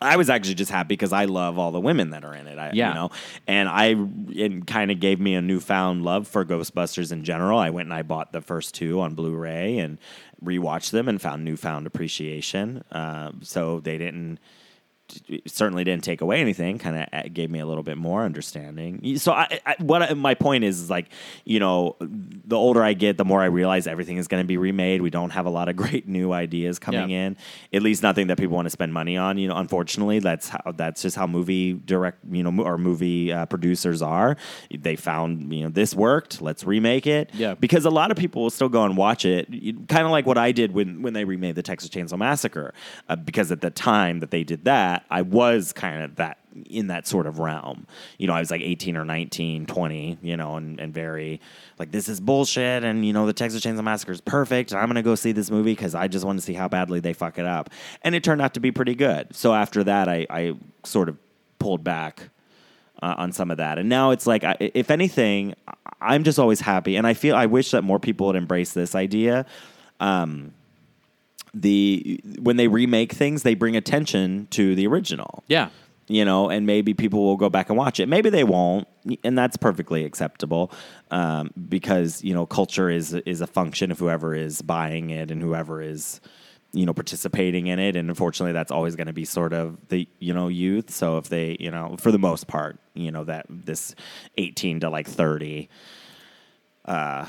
[0.00, 2.58] I was actually just happy because I love all the women that are in it.
[2.58, 2.88] I, Yeah.
[2.88, 3.10] You know,
[3.46, 3.96] and I
[4.30, 7.58] it kind of gave me a newfound love for Ghostbusters in general.
[7.58, 9.98] I went and I bought the first two on Blu-ray and
[10.44, 12.84] rewatched them and found newfound appreciation.
[12.92, 14.38] Uh, so they didn't
[15.46, 16.78] certainly didn't take away anything.
[16.78, 19.16] Kind of gave me a little bit more understanding.
[19.18, 21.10] So, I, I, what I, my point is, is like,
[21.44, 24.56] you know, the older I get, the more I realize everything is going to be
[24.56, 25.02] remade.
[25.02, 27.26] We don't have a lot of great new ideas coming Yeah.
[27.26, 27.36] in.
[27.72, 29.38] At least nothing that people want to spend money on.
[29.38, 33.46] You know, unfortunately, that's how that's just how movie direct, you know, or movie uh,
[33.46, 34.36] producers are.
[34.70, 36.40] They found, you know, this worked.
[36.42, 37.30] Let's remake it.
[37.34, 37.54] Yeah.
[37.54, 39.48] Because a lot of people will still go and watch it,
[39.88, 42.72] kind of like what I did when when they remade the Texas Chainsaw Massacre.
[43.08, 46.88] Uh, because at the time that they did that, I was kind of that in
[46.88, 47.86] that sort of realm.
[48.18, 51.40] You know, I was like 18 or 19, 20, you know, and, and very
[51.78, 52.82] like, this is bullshit.
[52.84, 54.72] And, you know, the Texas Chainsaw Massacre is perfect.
[54.74, 56.98] I'm going to go see this movie because I just want to see how badly
[57.00, 57.70] they fuck it up.
[58.02, 59.34] And it turned out to be pretty good.
[59.36, 61.16] So after that, I, I sort of
[61.60, 62.30] pulled back
[63.02, 63.78] uh, on some of that.
[63.78, 65.54] And now it's like, I- if anything,
[66.00, 66.96] I'm just always happy.
[66.96, 69.46] And I feel, I wish that more people would embrace this idea.
[70.00, 70.54] Um,
[71.54, 75.68] the when they remake things, they bring attention to the original Yeah.
[76.08, 78.08] you know, and maybe people will go back and watch it.
[78.08, 78.88] Maybe they won't,
[79.24, 80.72] and that's perfectly acceptable
[81.10, 85.42] um, because you know culture is is a function of whoever is buying it and
[85.42, 86.20] whoever is
[86.74, 90.06] you know, participating in it, and unfortunately, that's always going to be sort of the
[90.18, 90.90] you know youth.
[90.90, 93.94] So if they, you know, for the most part, you know, that this
[94.36, 95.70] eighteen to like thirty,
[96.84, 97.24] uh,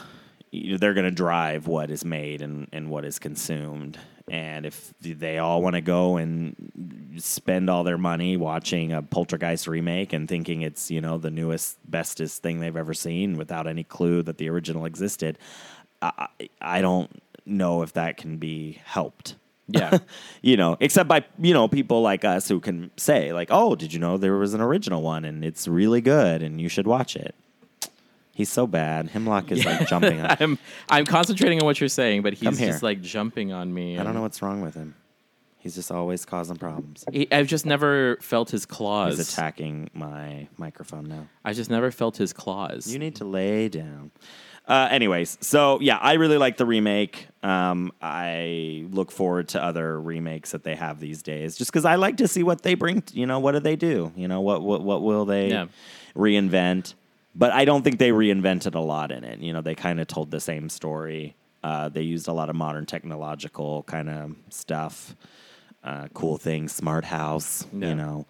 [0.51, 3.97] you know, they're going to drive what is made and and what is consumed.
[4.29, 6.55] And if they all want to go and
[7.17, 11.77] spend all their money watching a Poltergeist remake and thinking it's you know the newest
[11.89, 15.37] bestest thing they've ever seen without any clue that the original existed,
[16.01, 16.27] I,
[16.61, 19.35] I don't know if that can be helped.
[19.67, 19.99] Yeah.
[20.41, 23.93] you know, except by you know people like us who can say like, "Oh, did
[23.93, 27.15] you know there was an original one and it's really good and you should watch
[27.15, 27.35] it."
[28.33, 29.09] He's so bad.
[29.09, 30.21] Hemlock is like jumping.
[30.21, 30.57] on I'm
[30.89, 32.69] I'm concentrating on what you're saying, but Come he's here.
[32.71, 33.95] just like jumping on me.
[33.95, 34.95] I don't and know what's wrong with him.
[35.57, 37.03] He's just always causing problems.
[37.11, 39.17] he- I've just never felt his claws.
[39.17, 41.27] He's attacking my microphone now.
[41.43, 42.87] I just never felt his claws.
[42.87, 44.11] You need to lay down.
[44.65, 47.27] Uh, anyways, so yeah, I really like the remake.
[47.43, 51.95] Um, I look forward to other remakes that they have these days, just because I
[51.95, 53.03] like to see what they bring.
[53.11, 54.13] You know, what do they do?
[54.15, 55.65] You know, what what what will they Yeah.
[56.15, 56.93] reinvent?
[57.35, 59.39] But I don't think they reinvented a lot in it.
[59.39, 61.35] You know, they kind of told the same story.
[61.63, 65.15] Uh, they used a lot of modern technological kind of stuff,
[65.83, 67.65] uh, cool things, smart house.
[67.73, 67.89] Yeah.
[67.89, 68.25] You know.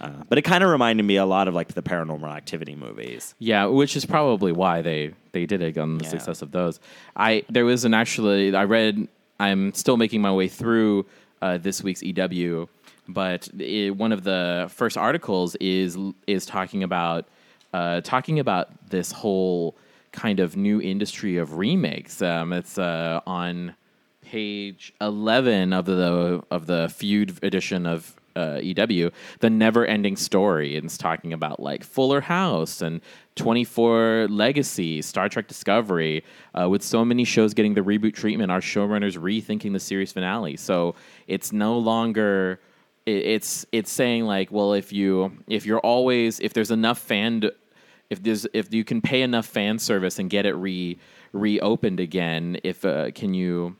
[0.00, 3.34] Uh, but it kind of reminded me a lot of like the paranormal activity movies.
[3.38, 6.10] Yeah, which is probably why they they did it on the Yeah.
[6.10, 6.80] success of those.
[7.16, 9.08] I there was an actually I read.
[9.40, 11.06] I'm still making my way through
[11.42, 12.68] uh, this week's EW,
[13.08, 17.26] but it, one of the first articles is is talking about
[17.74, 19.76] uh, talking about this whole
[20.12, 22.22] kind of new industry of remakes.
[22.22, 23.74] Um, it's uh, on
[24.22, 29.10] page 11 of the of the feud edition of uh, EW,
[29.40, 30.76] the never ending story.
[30.76, 33.00] And it's talking about like Fuller House and
[33.36, 36.24] 24 Legacy, Star Trek Discovery.
[36.60, 40.56] Uh, with so many shows getting the reboot treatment, our showrunners rethinking the series finale.
[40.56, 40.94] So
[41.28, 42.58] it's no longer.
[43.06, 47.42] it- It's it's saying like, well, if you if you're always if there's enough fan
[48.14, 50.96] if there's if you can pay enough fan service and get it re
[51.32, 53.76] reopened again, if uh, can you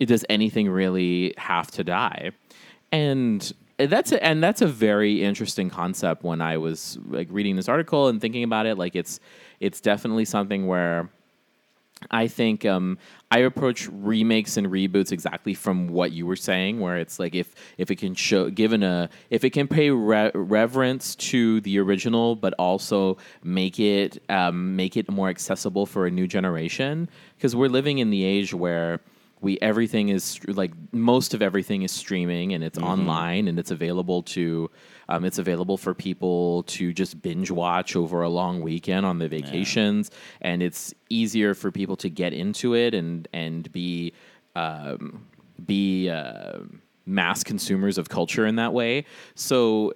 [0.00, 2.30] does anything really have to die?
[2.90, 7.68] And that's a, and that's a very interesting concept when I was like reading this
[7.68, 9.20] article and thinking about it like it's
[9.60, 11.10] it's definitely something where
[12.10, 12.98] I think um,
[13.30, 17.54] I approach remakes and reboots exactly from what you were saying, where it's like if
[17.78, 22.36] if it can show given a if it can pay re- reverence to the original,
[22.36, 27.68] but also make it um, make it more accessible for a new generation, because we're
[27.68, 29.00] living in the age where
[29.40, 34.22] we everything is like most of everything is streaming and it's online and it's available
[34.22, 34.70] to
[35.08, 39.28] um, it's available for people to just binge watch over a long weekend on the
[39.28, 44.12] vacations and it's easier for people to get into it and and be
[44.56, 45.26] um,
[45.64, 46.58] be uh,
[47.06, 49.04] mass consumers of culture in that way.
[49.34, 49.92] So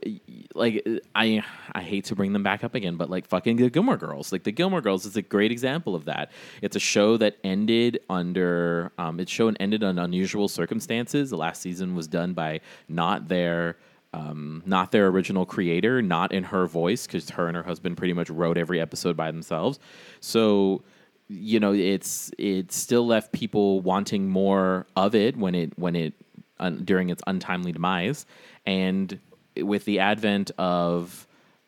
[0.55, 1.43] like i
[1.73, 4.33] i hate to bring them back up again but like fucking the gilmore girls.
[4.33, 6.31] Like the gilmore girls is a great example of that.
[6.63, 11.31] It's a show that ended under um, its show and ended on unusual circumstances.
[11.31, 13.77] The last season was done by not their
[14.13, 18.15] um, not their original creator, not in her voice, because her and her husband pretty
[18.15, 19.79] much wrote every episode by themselves.
[20.21, 20.83] So,
[21.29, 26.15] you know, it's it still left people wanting more of it when it when it
[26.59, 28.25] un, during its untimely demise,
[28.65, 29.19] and
[29.57, 31.27] with the advent of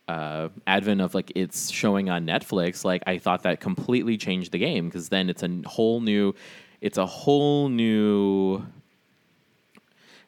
[0.08, 4.58] uh, advent of like it's showing on Netflix, like I thought that completely changed the
[4.58, 6.34] game because then it's a whole new,
[6.80, 8.64] it's a whole new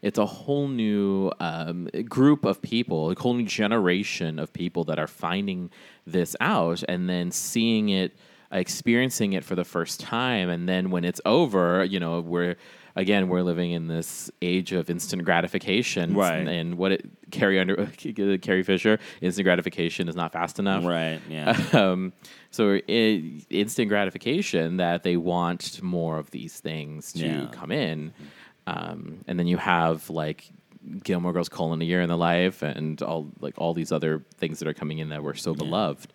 [0.02, 4.98] it's a whole new um, group of people, a whole new generation of people that
[4.98, 5.70] are finding
[6.06, 8.16] this out and then seeing it,
[8.50, 12.56] experiencing it for the first time, and then when it's over, you know, we're
[12.94, 16.40] again we're living in this age of instant gratification, Right.
[16.40, 17.86] And, and what it Carrie under
[18.42, 21.18] Carrie Fisher, instant gratification is not fast enough, Right.
[21.30, 21.56] Yeah.
[21.72, 22.12] um,
[22.50, 27.46] so i instant gratification that they want more of these things to Yeah.
[27.52, 28.12] come in,
[28.66, 30.50] um, and then you have like
[31.04, 34.58] Gilmore Girls: Colon a Year in the Life, and all like all these other things
[34.58, 36.12] that are coming in that were so beloved.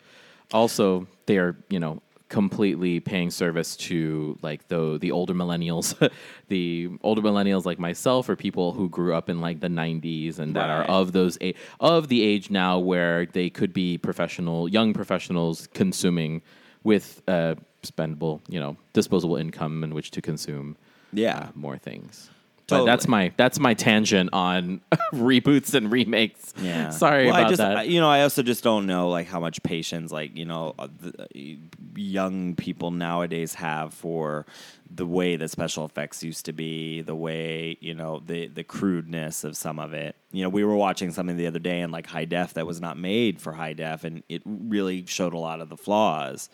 [0.54, 5.96] Also, they are you know completely paying service to like the the older millennials,
[6.50, 10.56] the older millennials like myself, or people who grew up in like the '90s and
[10.56, 14.94] that are of those a- of the age now where they could be professional young
[14.94, 16.42] professionals consuming
[16.84, 20.76] with uh, spendable you know disposable income in which to consume
[21.14, 21.38] Yeah.
[21.38, 22.30] uh, more things
[22.68, 24.82] But that's my that's my tangent on
[25.14, 26.54] reboots and remakes.
[26.58, 26.90] Yeah.
[26.90, 27.78] Sorry well, about I just, that.
[27.78, 30.76] I- you know, I also just don't know like how much patience like you know
[30.78, 31.56] uh, the, uh,
[31.96, 34.46] young people nowadays have for
[34.94, 39.44] the way that special effects used to be, the way you know the the crudeness
[39.46, 40.16] of some of it.
[40.32, 42.82] You know, we were watching something the other day in like high def that was
[42.82, 46.50] not made for high def, and it really showed a lot of the flaws.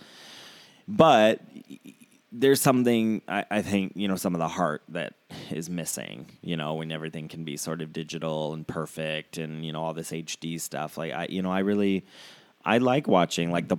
[0.88, 1.42] But
[2.36, 5.14] there's something I, I think you know some of the heart that
[5.52, 9.72] is missing you know when everything can be sort of digital and perfect and you
[9.72, 12.04] know all this hd stuff like i you know i really
[12.66, 13.78] i like watching like the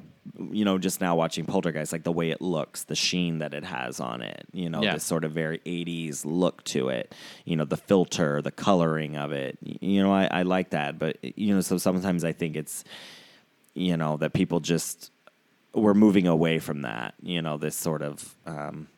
[0.53, 3.65] you know just now watching poltergeist like the way it looks the sheen that it
[3.65, 4.95] has on it you know Yeah.
[4.95, 7.13] this sort of very 80s look to it
[7.45, 11.19] you know the filter the coloring of it you know i, I like that but
[11.37, 12.85] you know so sometimes i think it's
[13.75, 15.11] you know that people just
[15.75, 17.15] we're moving away from that.
[17.23, 18.89] You know, this sort of um,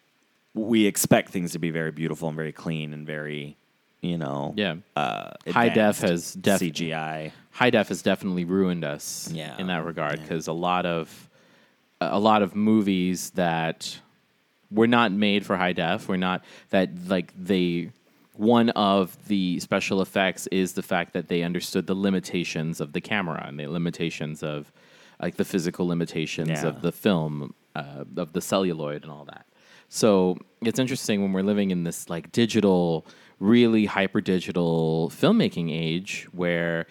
[0.54, 3.56] we expect things to be very beautiful and very clean and very,
[4.00, 4.76] you know, Yeah.
[4.94, 7.32] Uh, High def has def- CGI.
[7.50, 9.56] high def has definitely ruined us Yeah.
[9.58, 10.22] in that regard Yeah.
[10.22, 11.28] because a lot of
[12.00, 13.98] a lot of movies that
[14.70, 17.90] were not made for high def were not that like they
[18.34, 23.00] one of the special effects is the fact that they understood the limitations of the
[23.00, 24.70] camera and the limitations of
[25.20, 26.66] like the physical limitations Yeah.
[26.68, 29.46] of the film uh, of the celluloid and all that
[29.88, 33.06] so it's interesting when we're living in this like digital
[33.38, 36.86] really hyper digital filmmaking age where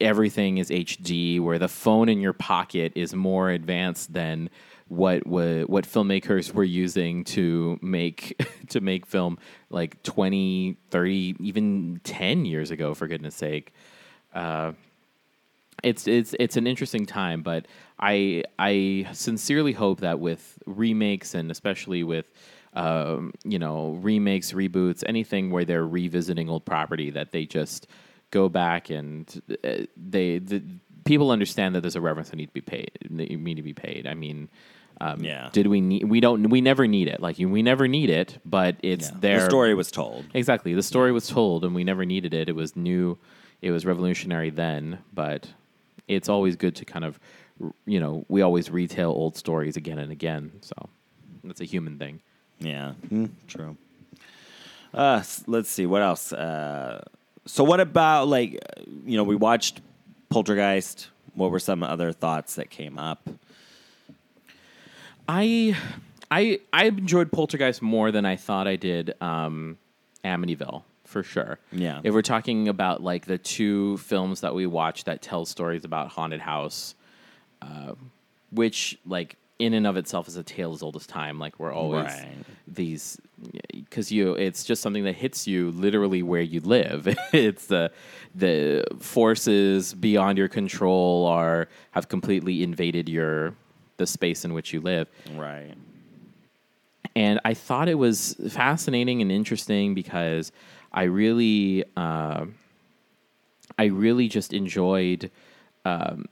[0.00, 4.50] everything is HD, where the phone in your pocket is more advanced than
[4.88, 8.36] what wa- what filmmakers were using to make
[8.68, 9.38] to make film
[9.70, 13.72] like 20, 30, even 10 years ago for goodness sake.
[14.34, 14.72] Uh,
[15.82, 17.66] it's it's it's an interesting time, but
[17.98, 22.30] I I sincerely hope that with remakes and especially with
[22.74, 27.86] um, you know remakes, reboots, anything where they're revisiting old property, that they just
[28.30, 30.62] go back and uh, they the
[31.04, 33.62] people understand that there's a reverence that need to be paid, that you need to
[33.62, 34.06] be paid.
[34.06, 34.48] I mean.
[35.02, 35.48] Um, Yeah.
[35.50, 36.04] Did we need?
[36.04, 36.50] We don't.
[36.50, 37.20] We never need it.
[37.20, 39.16] Like we never need it, but it's Yeah.
[39.20, 39.40] there.
[39.40, 40.26] The story was told.
[40.34, 40.74] Exactly.
[40.74, 42.50] The story was told and we never needed it.
[42.50, 43.16] It was new,
[43.62, 45.48] it was revolutionary then, but
[46.10, 47.18] it's always good to kind of,
[47.86, 50.52] you know, we always retail old stories again and again.
[50.60, 50.74] So
[51.44, 52.20] that's a human thing.
[52.58, 53.76] Yeah, mm, true.
[54.92, 56.32] Uh, let's see what else.
[56.32, 57.02] Uh,
[57.46, 59.80] so, what about like uh, you know we watched
[60.28, 61.08] Poltergeist.
[61.34, 63.28] What were some other thoughts that came up?
[65.28, 65.76] I,
[66.30, 69.78] I, I enjoyed Poltergeist more than I thought I did um,
[70.24, 71.58] Amityville for sure.
[71.72, 72.00] Yeah.
[72.04, 76.08] If we're talking about like the two films that we watched that tell stories about
[76.08, 76.94] haunted house,
[77.60, 77.92] uh,
[78.52, 81.38] which like in and of itself is a tale as old as time.
[81.38, 82.28] Like we're always Right.
[82.66, 83.20] these
[83.74, 87.06] because you it's just something that hits you literally where you live.
[87.32, 87.90] it's the
[88.34, 93.54] the forces beyond your control are have completely invaded your
[93.98, 95.74] the space in which you live Right.
[97.14, 100.52] and I thought it was fascinating and interesting because
[100.92, 102.46] I really, uh,
[103.78, 105.30] I really just enjoyed
[105.84, 106.26] um,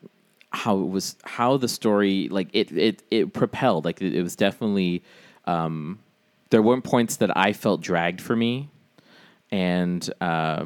[0.51, 3.85] how it was, how the story, like it, it, it propelled.
[3.85, 5.03] Like it, it was definitely,
[5.47, 5.99] um,
[6.51, 8.69] there weren't points that I felt dragged for me,
[9.51, 10.65] and uh,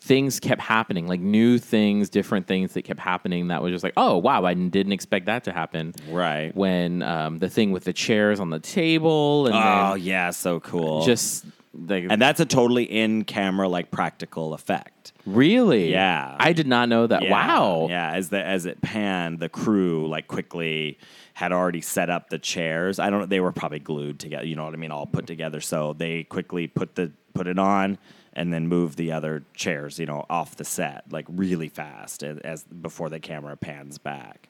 [0.00, 3.48] things kept happening, like new things, different things that kept happening.
[3.48, 6.54] That was just like, oh wow, I didn't expect that to happen Right.
[6.54, 11.04] when um, the thing with the chairs on the table and Oh yeah, so cool.
[11.04, 11.44] just
[11.74, 15.12] like and that's a totally in camera like practical effect.
[15.24, 16.36] really Yeah.
[16.38, 17.22] I did not know that.
[17.22, 17.86] Yeah, Wow.
[17.88, 20.98] Yeah, as the as it panned, the crew like quickly
[21.34, 22.98] had already set up the chairs.
[22.98, 25.26] I don't know, they were probably glued together, you know what I mean, all put
[25.26, 25.60] together.
[25.60, 27.98] So they quickly put the put it on
[28.34, 32.38] and then move the other chairs, you know, off the set like really fast as,
[32.38, 34.48] as before the camera pans back.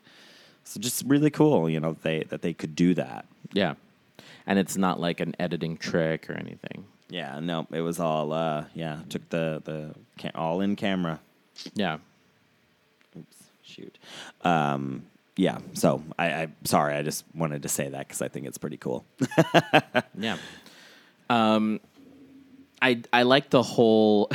[0.65, 3.27] So just really cool, you know, they that they could do that.
[3.53, 3.75] Yeah.
[4.47, 6.85] And it's not like an editing trick or anything.
[7.13, 11.21] Yeah, no, it was all uh yeah, took the the ca- all in camera.
[11.75, 11.99] Yeah.
[13.19, 13.99] Oops, shoot.
[14.43, 15.05] Um,
[15.37, 15.59] yeah.
[15.75, 18.79] So I, I sorry, I just wanted to say that because I think it's pretty
[18.79, 19.05] cool.
[20.19, 20.37] Yeah.
[21.29, 21.81] Um,
[22.81, 24.31] I I like the whole.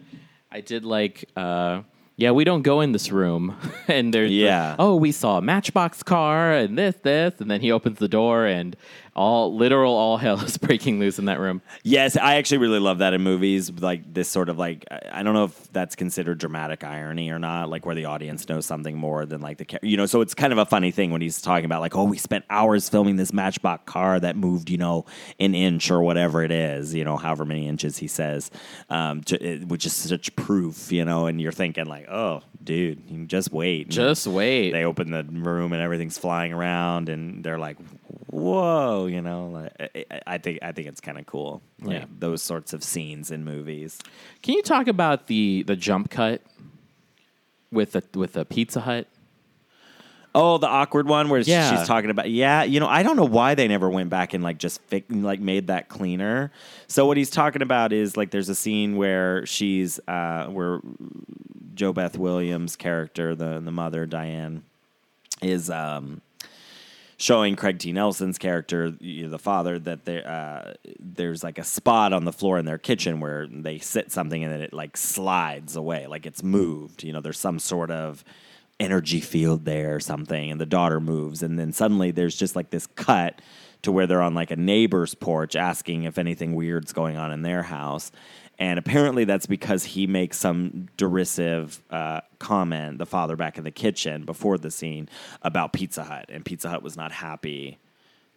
[0.52, 1.82] I did like uh,
[2.16, 3.56] yeah, we don't go in this room.
[3.88, 4.76] and there's, the, Yeah.
[4.78, 7.34] oh, we saw a Matchbox car and this, this.
[7.40, 8.76] And then he opens the door and
[9.18, 11.60] all literal all hell is breaking loose in that room.
[11.82, 13.68] Yes, I actually really love that in movies.
[13.70, 17.68] Like this sort of like I don't know if that's considered dramatic irony or not.
[17.68, 20.06] Like where the audience knows something more than like the you know.
[20.06, 22.44] So it's kind of a funny thing when he's talking about like, oh, we spent
[22.48, 25.04] hours filming this Matchbox car that moved, you know,
[25.40, 28.52] an inch or whatever it is, you know, however many inches he says,
[28.88, 31.26] um, to, it, which is such proof, you know.
[31.26, 34.70] And you're thinking like, oh, dude, you just wait, And Just wait.
[34.70, 37.76] they open the room and everything's flying around and they're like
[38.30, 42.04] whoa you know like, I, I think i think it's kind of cool like Yeah.
[42.18, 43.98] those sorts of scenes in movies
[44.42, 46.42] Can you talk about the the jump cut
[47.72, 49.06] with the with the Pizza Hut?
[50.34, 51.74] oh the awkward one where Yeah.
[51.76, 54.44] she's talking about yeah you know i don't know why they never went back and
[54.44, 56.52] like just fi- like made that cleaner
[56.86, 60.80] so what he's talking about is like there's a scene where she's uh where
[61.74, 64.64] JoBeth Williams character the the mother diane
[65.40, 66.20] is um
[67.18, 67.92] showing Craig T.
[67.92, 72.32] Nelson's character, you know, the father, that there uh, there's like a spot on the
[72.32, 76.24] floor in their kitchen where they sit something and then it like slides away, like
[76.24, 77.02] it's moved.
[77.02, 78.24] You know, there's some sort of
[78.80, 82.70] energy field there or something, and the daughter moves, and then suddenly there's just like
[82.70, 83.42] this cut
[83.82, 87.42] to where they're on like a neighbor's porch asking if anything weird's going on in
[87.42, 88.10] their house.
[88.58, 93.70] And apparently that's because he makes some derisive uh, comment, the father back in the
[93.70, 95.08] kitchen before the scene,
[95.42, 96.26] about Pizza Hut.
[96.28, 97.78] And Pizza Hut was not happy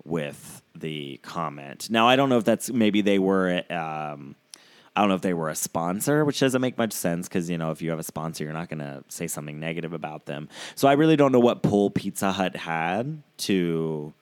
[0.03, 1.89] with the comment.
[1.89, 3.63] Now, I don't know if that's maybe they were.
[3.71, 4.35] Um,
[4.95, 7.57] I don't know if they were a sponsor, which doesn't make much sense because you
[7.57, 10.49] know if you have a sponsor, you're not going to say something negative about them.
[10.75, 14.13] So I really don't know what pull Pizza Hut had to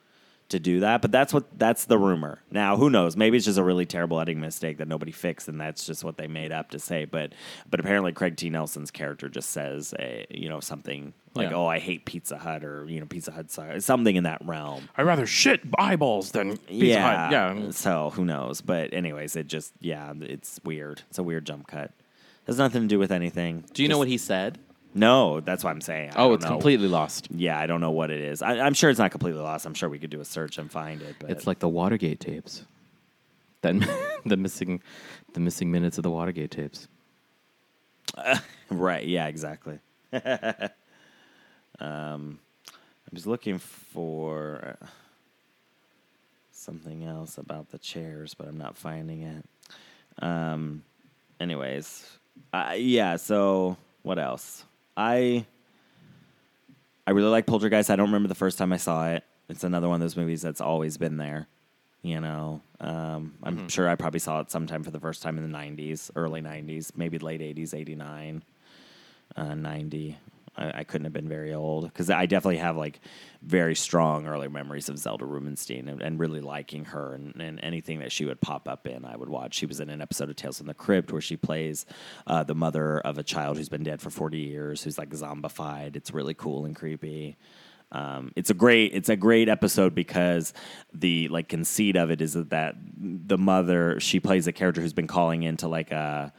[0.50, 2.42] to do that, but that's what that's the rumor.
[2.52, 3.16] Now, who knows?
[3.16, 6.18] Maybe it's just a really terrible editing mistake that nobody fixed, and that's just what
[6.18, 7.06] they made up to say.
[7.06, 7.34] But
[7.70, 8.50] but apparently, Craig T.
[8.50, 11.56] Nelson's character just says, a, you know, something like, Yeah.
[11.56, 13.52] "Oh, I hate Pizza Hut," or you know, Pizza Hut,
[13.84, 14.90] something in that realm.
[14.98, 17.32] I'd rather shit eyeballs than Pizza yeah, Hut.
[17.32, 17.72] Yeah.
[17.72, 18.62] So who knows?
[18.62, 21.04] But anyways, it just yeah, it's weird.
[21.10, 21.92] It's a weird jump cut.
[22.48, 23.64] Has nothing to do with anything.
[23.74, 24.58] Do you know what he said?
[24.94, 26.12] No, that's what I'm saying.
[26.16, 26.52] I Oh, it's know.
[26.52, 27.28] completely lost.
[27.32, 28.42] Yeah, I don't know what it is.
[28.42, 29.66] I, I'm sure it's not completely lost.
[29.66, 31.16] I'm sure we could do a search and find it.
[31.20, 32.66] But It's like the Watergate tapes.
[33.62, 33.86] Then
[34.26, 34.82] the missing
[35.34, 36.88] the missing minutes of the Watergate tapes.
[38.70, 39.06] right.
[39.06, 39.80] Yeah, exactly.
[41.80, 44.86] um, I was looking for uh,
[46.52, 49.46] something else about the chairs, but I'm not finding it.
[50.24, 50.84] Um,
[51.40, 52.06] anyways,
[52.54, 53.18] uh, yeah.
[53.18, 54.64] So what else?
[55.00, 55.46] I
[57.08, 57.90] I really like Poltergeist.
[57.90, 59.24] I don't remember the first time I saw it.
[59.48, 61.48] It's another one of those movies that's always been there.
[62.02, 65.50] You know, um, I'm sure I probably saw it sometime for the first time in
[65.50, 68.44] the '90s, early '90s, maybe late '80s, '89,
[69.36, 70.18] uh, '90.
[70.60, 73.00] I, I couldn't have been very old because I definitely have like
[73.42, 78.00] very strong early memories of Zelda Rubinstein and, and really liking her and, and anything
[78.00, 79.56] that she would pop up in, I would watch.
[79.56, 81.86] She was in an episode of Tales from the Crypt where she plays
[82.28, 85.96] uh, the mother of a child who's been dead for 40 years, who's like zombified.
[85.96, 87.38] It's really cool and creepy.
[87.92, 90.54] Um, it's a great it's a great episode because
[90.94, 95.08] the like conceit of it is that the mother she plays a character who's been
[95.08, 96.32] calling into like a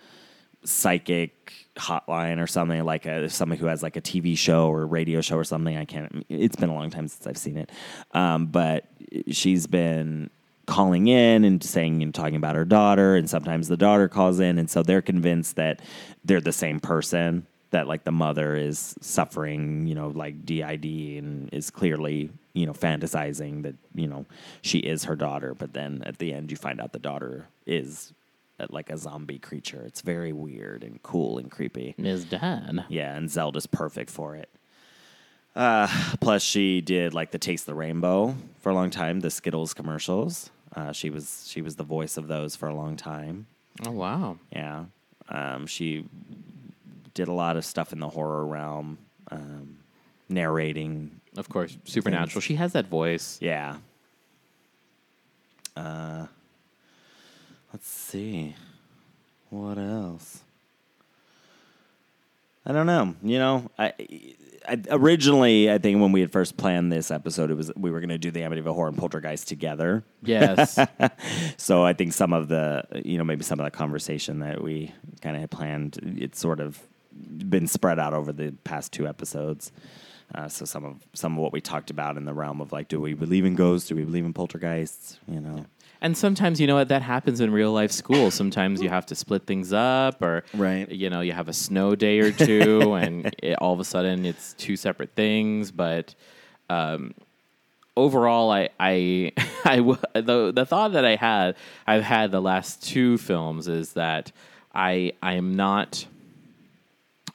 [0.65, 5.21] psychic hotline or something like a somebody who has like a TV show or radio
[5.21, 5.77] show or something.
[5.77, 6.25] I can't.
[6.29, 7.71] It's been a long time since I've seen it,
[8.13, 8.87] um, but
[9.31, 10.31] she's been
[10.67, 14.59] calling in and saying and talking about her daughter, and sometimes the daughter calls in,
[14.59, 15.81] and so they're convinced that
[16.25, 17.47] they're the same person.
[17.71, 22.73] That like the mother is suffering, you know, like DID and is clearly, you know,
[22.73, 24.27] fantasizing that you know
[24.63, 28.13] she is her daughter, but then at the end you find out the daughter is
[28.69, 29.83] like a zombie creature.
[29.87, 31.95] It's very weird and cool and creepy.
[31.97, 32.25] Ms.
[32.25, 32.85] Dan.
[32.89, 34.49] Yeah, and Zelda's perfect for it.
[35.57, 35.89] Uh,
[36.21, 40.51] plus, she did like the Taste the Rainbow for a long time, the Skittles commercials.
[40.75, 43.47] Uh, she was she was the voice of those for a long time.
[43.85, 44.39] Oh wow.
[44.53, 44.85] Yeah,
[45.29, 46.05] um, she
[47.15, 48.99] did a lot of stuff in the horror realm,
[49.31, 49.79] um,
[50.29, 51.21] narrating.
[51.37, 52.41] Of course, supernatural.
[52.41, 53.39] She has that voice.
[53.41, 53.79] Yeah.
[55.77, 56.27] Uh,
[57.73, 58.55] let's see,
[59.49, 60.43] what else.
[62.65, 63.15] I don't know.
[63.23, 63.93] You know, I,
[64.69, 68.01] I originally I think when we had first planned this episode, it was we were
[68.01, 70.05] going to do the Amityville Horror and Poltergeist together.
[70.23, 70.79] Yes.
[71.57, 74.93] So I think some of the you know maybe some of the conversation that we
[75.21, 76.81] kind of had planned, it's sort of
[77.49, 79.73] been spread out over the past two episodes.
[80.35, 82.89] Uh, so some of some of what we talked about in the realm of like,
[82.89, 83.89] do we believe in ghosts?
[83.89, 85.19] Do we believe in poltergeists?
[85.29, 85.67] You know,
[86.03, 88.31] And sometimes you know what that happens in real life school.
[88.31, 90.91] Sometimes you have to split things up, or Right.
[90.91, 94.25] You know, you have a snow day or two, and it, all of a sudden
[94.25, 95.71] it's two separate things.
[95.71, 96.15] But
[96.71, 97.15] um,
[97.97, 99.33] overall, I, I,
[99.65, 101.57] I, w- the the thought that I had,
[101.87, 104.33] I've had the last two films is that
[104.75, 106.07] I, I am not.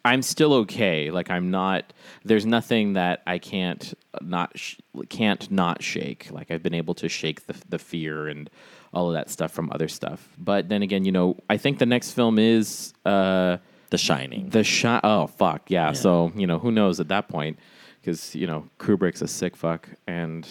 [0.05, 1.09] I'm still okay.
[1.11, 1.91] Like I'm not.
[2.23, 4.75] There's nothing that I can't not sh-
[5.09, 6.29] can't not shake.
[6.31, 8.49] Like I've been able to shake the the fear and
[8.93, 10.29] all of that stuff from other stuff.
[10.37, 13.57] But then again, you know, I think the next film is uh,
[13.89, 14.49] The Shining.
[14.49, 15.01] the shot.
[15.03, 15.91] Oh fuck yeah.
[15.93, 17.57] So you know, who knows at that point?
[17.99, 20.47] Because you know, Kubrick's a sick fuck, and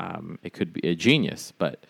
[0.00, 1.84] um, it could be a genius, but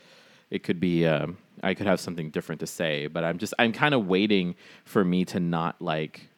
[0.51, 1.06] it could be.
[1.06, 3.55] Um, I could have something different to say, but I'm just.
[3.59, 6.28] I'm kind of waiting for me to not like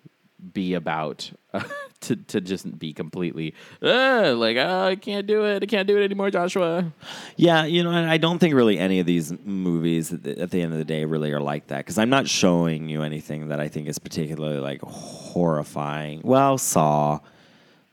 [0.52, 1.31] be about
[2.01, 5.62] to to just be completely uh, like oh, I can't do it.
[5.62, 6.93] I can't do it anymore, Joshua.
[7.36, 10.51] Yeah, you know, and I don't think really any of these movies at the, at
[10.51, 13.48] the end of the day really are like that because I'm not showing you anything
[13.48, 16.20] that I think is particularly like horrifying.
[16.23, 17.20] Well, Saw,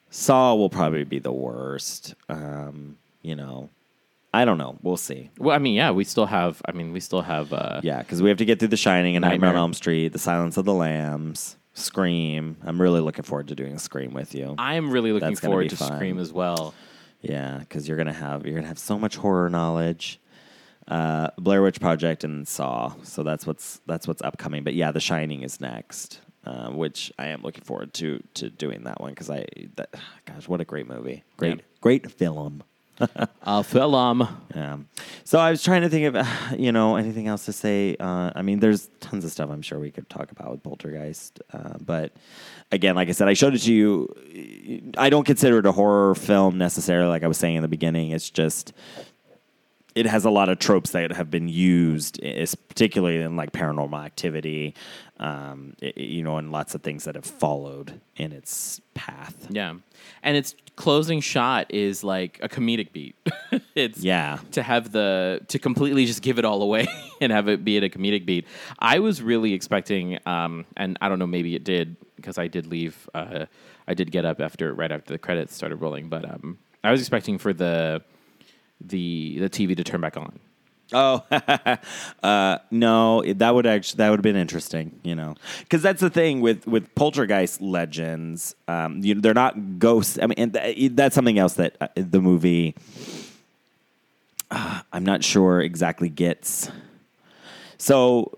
[0.10, 2.14] Saw will probably be the worst.
[2.30, 3.70] Um, you know,
[4.34, 4.78] I don't know.
[4.84, 5.32] We'll see.
[5.40, 6.62] Well, I mean, yeah, we still have.
[6.68, 7.54] I mean, we still have.
[7.54, 10.10] Uh, Yeah, because we have to get through The Shining and Nightmare, on Elm Street,
[10.10, 12.58] The Silence of the Lambs, Scream.
[12.64, 14.56] I'm really looking forward to doing Scream with you.
[14.58, 15.96] I'm really looking That's gonna forward be to fun.
[15.96, 16.74] Scream as well.
[17.22, 20.20] Yeah, because you're gonna have you're gonna have so much horror knowledge.
[20.88, 24.64] Uh, Blair Witch Project and Saw, so that's what's that's what's upcoming.
[24.64, 28.84] But yeah, The Shining is next, uh, which I am looking forward to to doing
[28.84, 29.46] that one because I
[29.76, 29.94] that,
[30.26, 32.64] gosh, what a great movie, great great film.
[33.64, 34.28] Film.
[34.56, 34.78] Yeah.
[35.24, 36.28] So I was trying to think of,
[36.60, 37.96] you know, anything else to say.
[38.00, 41.40] Uh, I mean, there's tons of stuff I'm sure we could talk about with Poltergeist.
[41.52, 42.14] Uh, but
[42.72, 44.92] again, like I said, I showed it to you.
[44.98, 48.12] I don't consider it a horror film necessarily, like I was saying in the beginning.
[48.12, 48.74] It's just,
[49.96, 52.20] it has a lot of tropes that have been used,
[52.68, 54.76] particularly in like paranormal activity,
[55.20, 59.48] um, i- i- you know, and lots of things that have followed in its path.
[59.50, 59.76] Yeah.
[60.22, 63.16] And its closing shot is like a comedic beat.
[63.76, 64.40] it's Yeah.
[64.52, 66.88] to have the to completely just give it all away
[67.22, 68.46] and have it be at a comedic beat.
[68.80, 72.68] I was really expecting um and I don't know maybe it did because I did
[72.68, 73.46] leave uh
[73.88, 77.00] I did get up after right after the credits started rolling, but um I was
[77.00, 78.04] expecting for the
[78.82, 80.40] the the TV to turn back on.
[80.94, 81.24] Oh
[82.24, 86.10] uh, no, that would actually that would have been interesting, you know, because that's the
[86.10, 88.56] thing with with poltergeist legends.
[88.68, 90.20] Um, you, they're not ghosts.
[90.22, 92.76] I mean, and th- that's something else that uh, the movie.
[94.52, 96.70] Uh, I'm not sure exactly gets.
[97.78, 98.38] So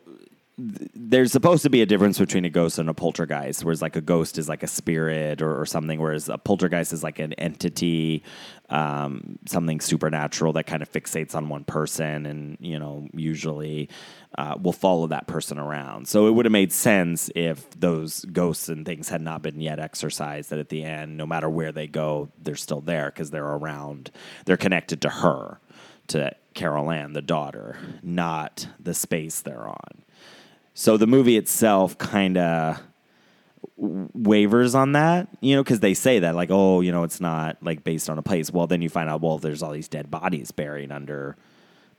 [0.59, 4.01] there's supposed to be a difference between a ghost and a poltergeist, whereas like a
[4.01, 8.23] ghost is like a spirit or, or something, whereas a poltergeist is like an entity,
[8.71, 13.87] um, something supernatural that kind of fixates on one person and, you know, usually
[14.39, 16.07] uh, will follow that person around.
[16.07, 19.77] So it would have made sense if those ghosts and things had not been yet
[19.77, 23.45] exorcised, that at the end, no matter where they go, they're still there because they're
[23.45, 24.09] around,
[24.45, 25.59] they're connected to her,
[26.07, 30.03] to Carol Anne, the daughter, not the space they're on.
[30.79, 32.79] So the movie itself kind of
[33.77, 37.57] wavers on that, you know, because they say that, like, oh, you know, it's not
[37.63, 38.51] like based on a place.
[38.51, 41.35] Well, then you find out, well, there's all these dead bodies buried under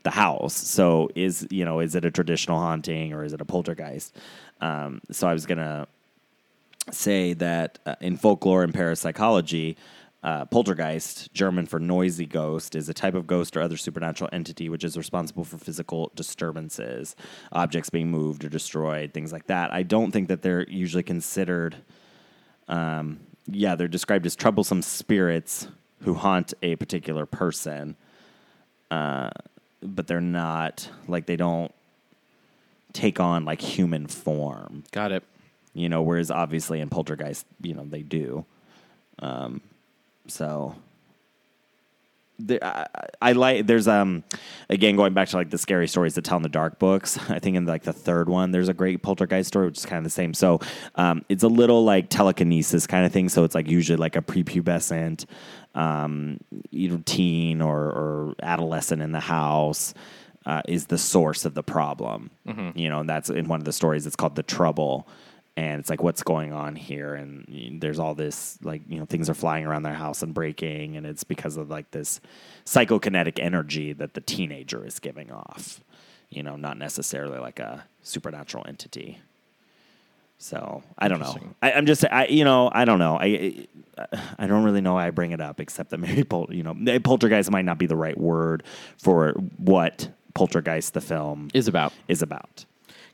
[0.05, 0.55] the house.
[0.55, 4.17] So is, you know, is it a traditional haunting or is it a poltergeist?
[4.61, 5.89] Um, so I was to
[6.93, 9.77] say that uh, in folklore and parapsychology,
[10.23, 14.69] uh, poltergeist, German for noisy ghost, is a type of ghost or other supernatural entity
[14.69, 17.15] which is responsible for physical disturbances,
[17.53, 19.73] objects being moved or destroyed, things like that.
[19.73, 21.77] I don't think that they're usually considered.
[22.67, 25.69] Um, yeah, they're described as troublesome spirits
[26.03, 27.97] who haunt a particular person,
[28.91, 29.31] uh,
[29.83, 31.73] but they're not like they don't
[32.93, 35.23] take on like human form Got it.
[35.75, 38.45] you know, whereas obviously in Poltergeist, you know, they do.
[39.21, 39.61] Um,
[40.29, 40.75] so
[42.39, 42.87] there, I,
[43.21, 43.67] I like.
[43.67, 44.23] There's um,
[44.69, 47.19] again going back to like the scary stories that tell in the dark books.
[47.31, 49.99] I think in like the third one, there's a great Poltergeist story, which is kind
[49.99, 50.35] of the same.
[50.35, 50.61] So
[50.95, 53.29] um, it's a little like telekinesis kind of thing.
[53.29, 55.25] So it's like usually like a prepubescent,
[55.75, 56.39] um,
[56.71, 59.95] you know, teen or, or adolescent in the house.
[60.47, 62.31] Uh, is the source of the problem,
[62.75, 64.07] you know, and that's in one of the stories.
[64.07, 65.07] It's called the trouble,
[65.59, 69.29] and it's like what's going on here and there's all this like you know things
[69.29, 72.21] are flying around their house and breaking and it's because of like this
[72.65, 75.81] psychokinetic energy that the teenager is giving off
[76.31, 79.19] you know not necessarily like a supernatural entity
[80.41, 81.35] So I don't know.
[81.61, 83.19] I, I'm just, I you know, I don't know.
[83.21, 83.67] I
[84.39, 87.01] I don't really know why I bring it up, except that maybe pol- you know,
[87.01, 88.63] poltergeist might not be the right word
[88.97, 92.65] for what poltergeist the film Is about is about.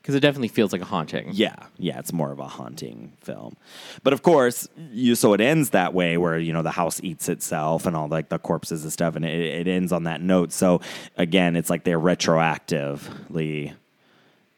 [0.05, 1.31] Because it definitely feels like a haunting.
[1.33, 3.57] Yeah, yeah, it's more of a haunting film.
[4.03, 7.27] But of course, you so it ends that way where you know the house eats
[7.27, 10.51] itself and all like the corpses and stuff, and it, it ends on that note.
[10.51, 10.79] So
[11.17, 13.73] again, it's like they're retroactively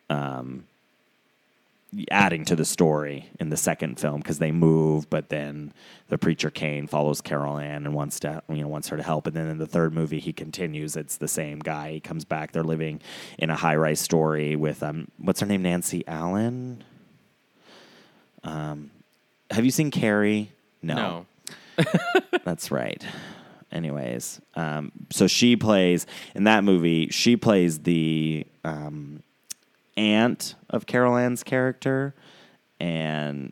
[0.10, 0.66] um,
[2.12, 5.74] adding to the story in the second film because they move, but then
[6.10, 9.28] the preacher Kane follows Carol Anne and wants to you know wants her to help,
[9.28, 10.96] and then in the third movie he continues.
[10.96, 11.94] It's the same guy.
[11.94, 12.52] He comes back.
[12.52, 13.02] They're living
[13.38, 16.84] in a high rise story with um what's her name Nancy Allen.
[18.44, 18.92] Um,
[19.52, 20.52] have you seen Carrie?
[20.82, 21.26] No.
[22.46, 23.04] That's right.
[23.72, 27.10] Anyways, um, so she plays in that movie.
[27.10, 29.22] She plays the um,
[29.98, 32.16] aunt of Carol Anne's character,
[32.80, 33.52] and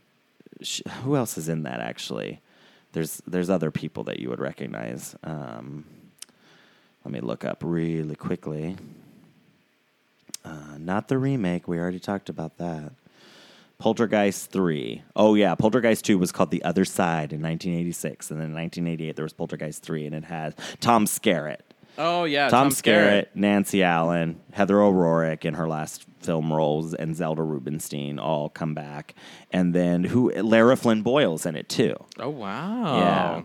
[0.61, 1.79] sh who else is in that?
[1.81, 2.41] Actually,
[2.93, 5.15] there's there's other people that you would recognize.
[5.23, 5.85] Um,
[7.03, 8.77] let me look up really quickly.
[10.43, 11.67] Uh, not the remake.
[11.67, 12.91] We already talked about that.
[13.77, 15.03] Poltergeist 3.
[15.15, 15.53] Oh, yeah.
[15.55, 18.31] Poltergeist 2 was called The Other Side in 1986.
[18.31, 21.59] And then in 1988, there was Poltergeist 3, and it has Tom Skerritt.
[21.97, 27.43] Oh yeah, Tom, Skerritt, Nancy Allen, Heather O'Rourke in her last film roles, and Zelda
[27.43, 29.15] Rubinstein all come back.
[29.51, 30.31] And then who?
[30.31, 31.95] Lara Flynn Boyle's in it, too.
[32.19, 32.97] Oh wow.
[32.97, 33.41] Yeah.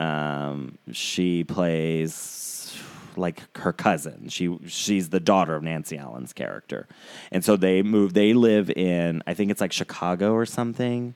[0.00, 2.76] Um, she plays
[3.16, 4.28] like her cousin.
[4.28, 6.88] She she's the daughter of Nancy Allen's character,
[7.30, 8.12] and so they move.
[8.12, 11.14] They live in I think it's like Chicago or something.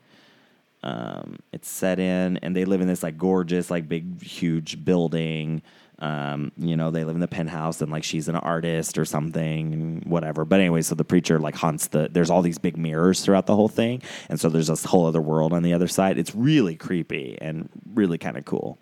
[0.84, 5.62] Um, it's set in, and they live in this like gorgeous, like big, huge building.
[6.00, 10.02] Um, you know, they live in the penthouse, and like she's an artist or something,
[10.06, 10.44] whatever.
[10.44, 12.08] But anyway, so the preacher like haunts the.
[12.10, 15.20] There's all these big mirrors throughout the whole thing, and so there's this whole other
[15.20, 16.16] world on the other side.
[16.18, 18.78] It's really creepy and really kind of cool.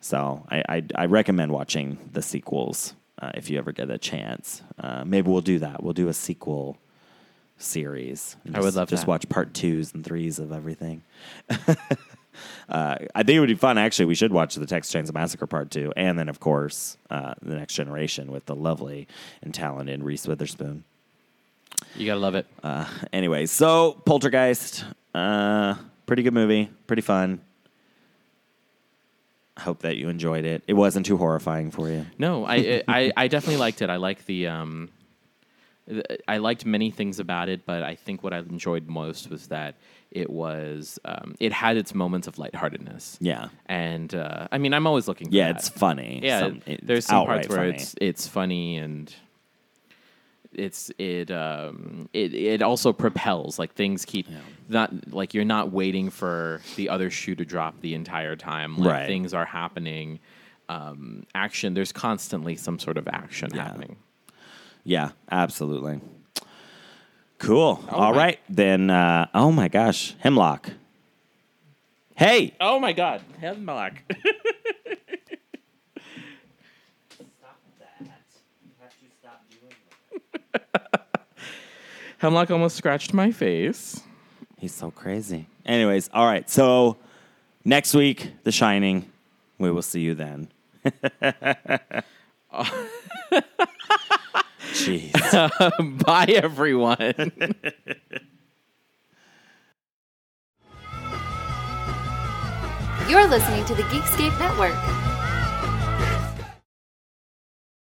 [0.00, 4.62] So I, I I recommend watching the sequels uh, if you ever get a chance.
[4.78, 5.82] Uh, maybe we'll do that.
[5.82, 6.78] We'll do a sequel
[7.58, 8.36] series.
[8.46, 9.08] I would Just- love just that.
[9.08, 11.02] watch part twos and threes of everything.
[12.68, 13.78] uh, I think it would be fun.
[13.78, 17.34] Actually, we should watch the Texas Chainsaw Massacre Part Two, and then of course uh,
[17.42, 19.08] the Next Generation with the lovely
[19.42, 20.84] and talented Reese Witherspoon.
[21.96, 22.46] You gotta love it.
[22.62, 24.84] Uh, anyway, so Poltergeist,
[25.14, 25.74] uh,
[26.06, 27.40] pretty good movie, pretty fun.
[29.58, 30.62] Hope that you enjoyed it.
[30.66, 32.06] It wasn't too horrifying for you.
[32.18, 33.90] No, I, I I definitely liked it.
[33.90, 34.88] I like the um,
[36.26, 39.74] I liked many things about it, but I think what I enjoyed most was that
[40.14, 43.18] it was um, it had its moments of lightheartedness.
[43.20, 43.48] Yeah.
[43.66, 45.28] and uh, I mean, I'm always looking.
[45.30, 45.56] For Yeah, that.
[45.58, 46.20] it's funny.
[46.22, 47.70] Yeah, Some- it's there's some parts where funny.
[47.74, 49.14] it's it's funny and
[50.54, 54.28] it's it um it it also propels like things keep
[54.68, 58.90] not like you're not waiting for the other shoe to drop the entire time like
[58.90, 59.06] Right.
[59.06, 60.20] things are happening
[60.68, 63.64] um action there's constantly some sort of action Yeah.
[63.64, 63.96] happening
[64.84, 66.00] Yeah, absolutely.
[67.42, 67.82] Cool.
[67.90, 68.88] Oh All my- right, then.
[68.88, 70.70] Uh, oh my gosh, Hemlock.
[72.14, 72.54] Hey.
[72.60, 73.94] oh my god hemlock
[82.18, 84.02] hemlock almost scratched my face
[84.58, 85.48] He's so crazy.
[85.66, 86.48] Anyways, all right.
[86.48, 86.96] So
[87.64, 89.10] next week, The Shining.
[89.58, 90.52] We will see you then.
[94.72, 95.12] Jeez.
[96.04, 97.14] bye everyone
[103.08, 104.72] You're listening to the Geekscape Network.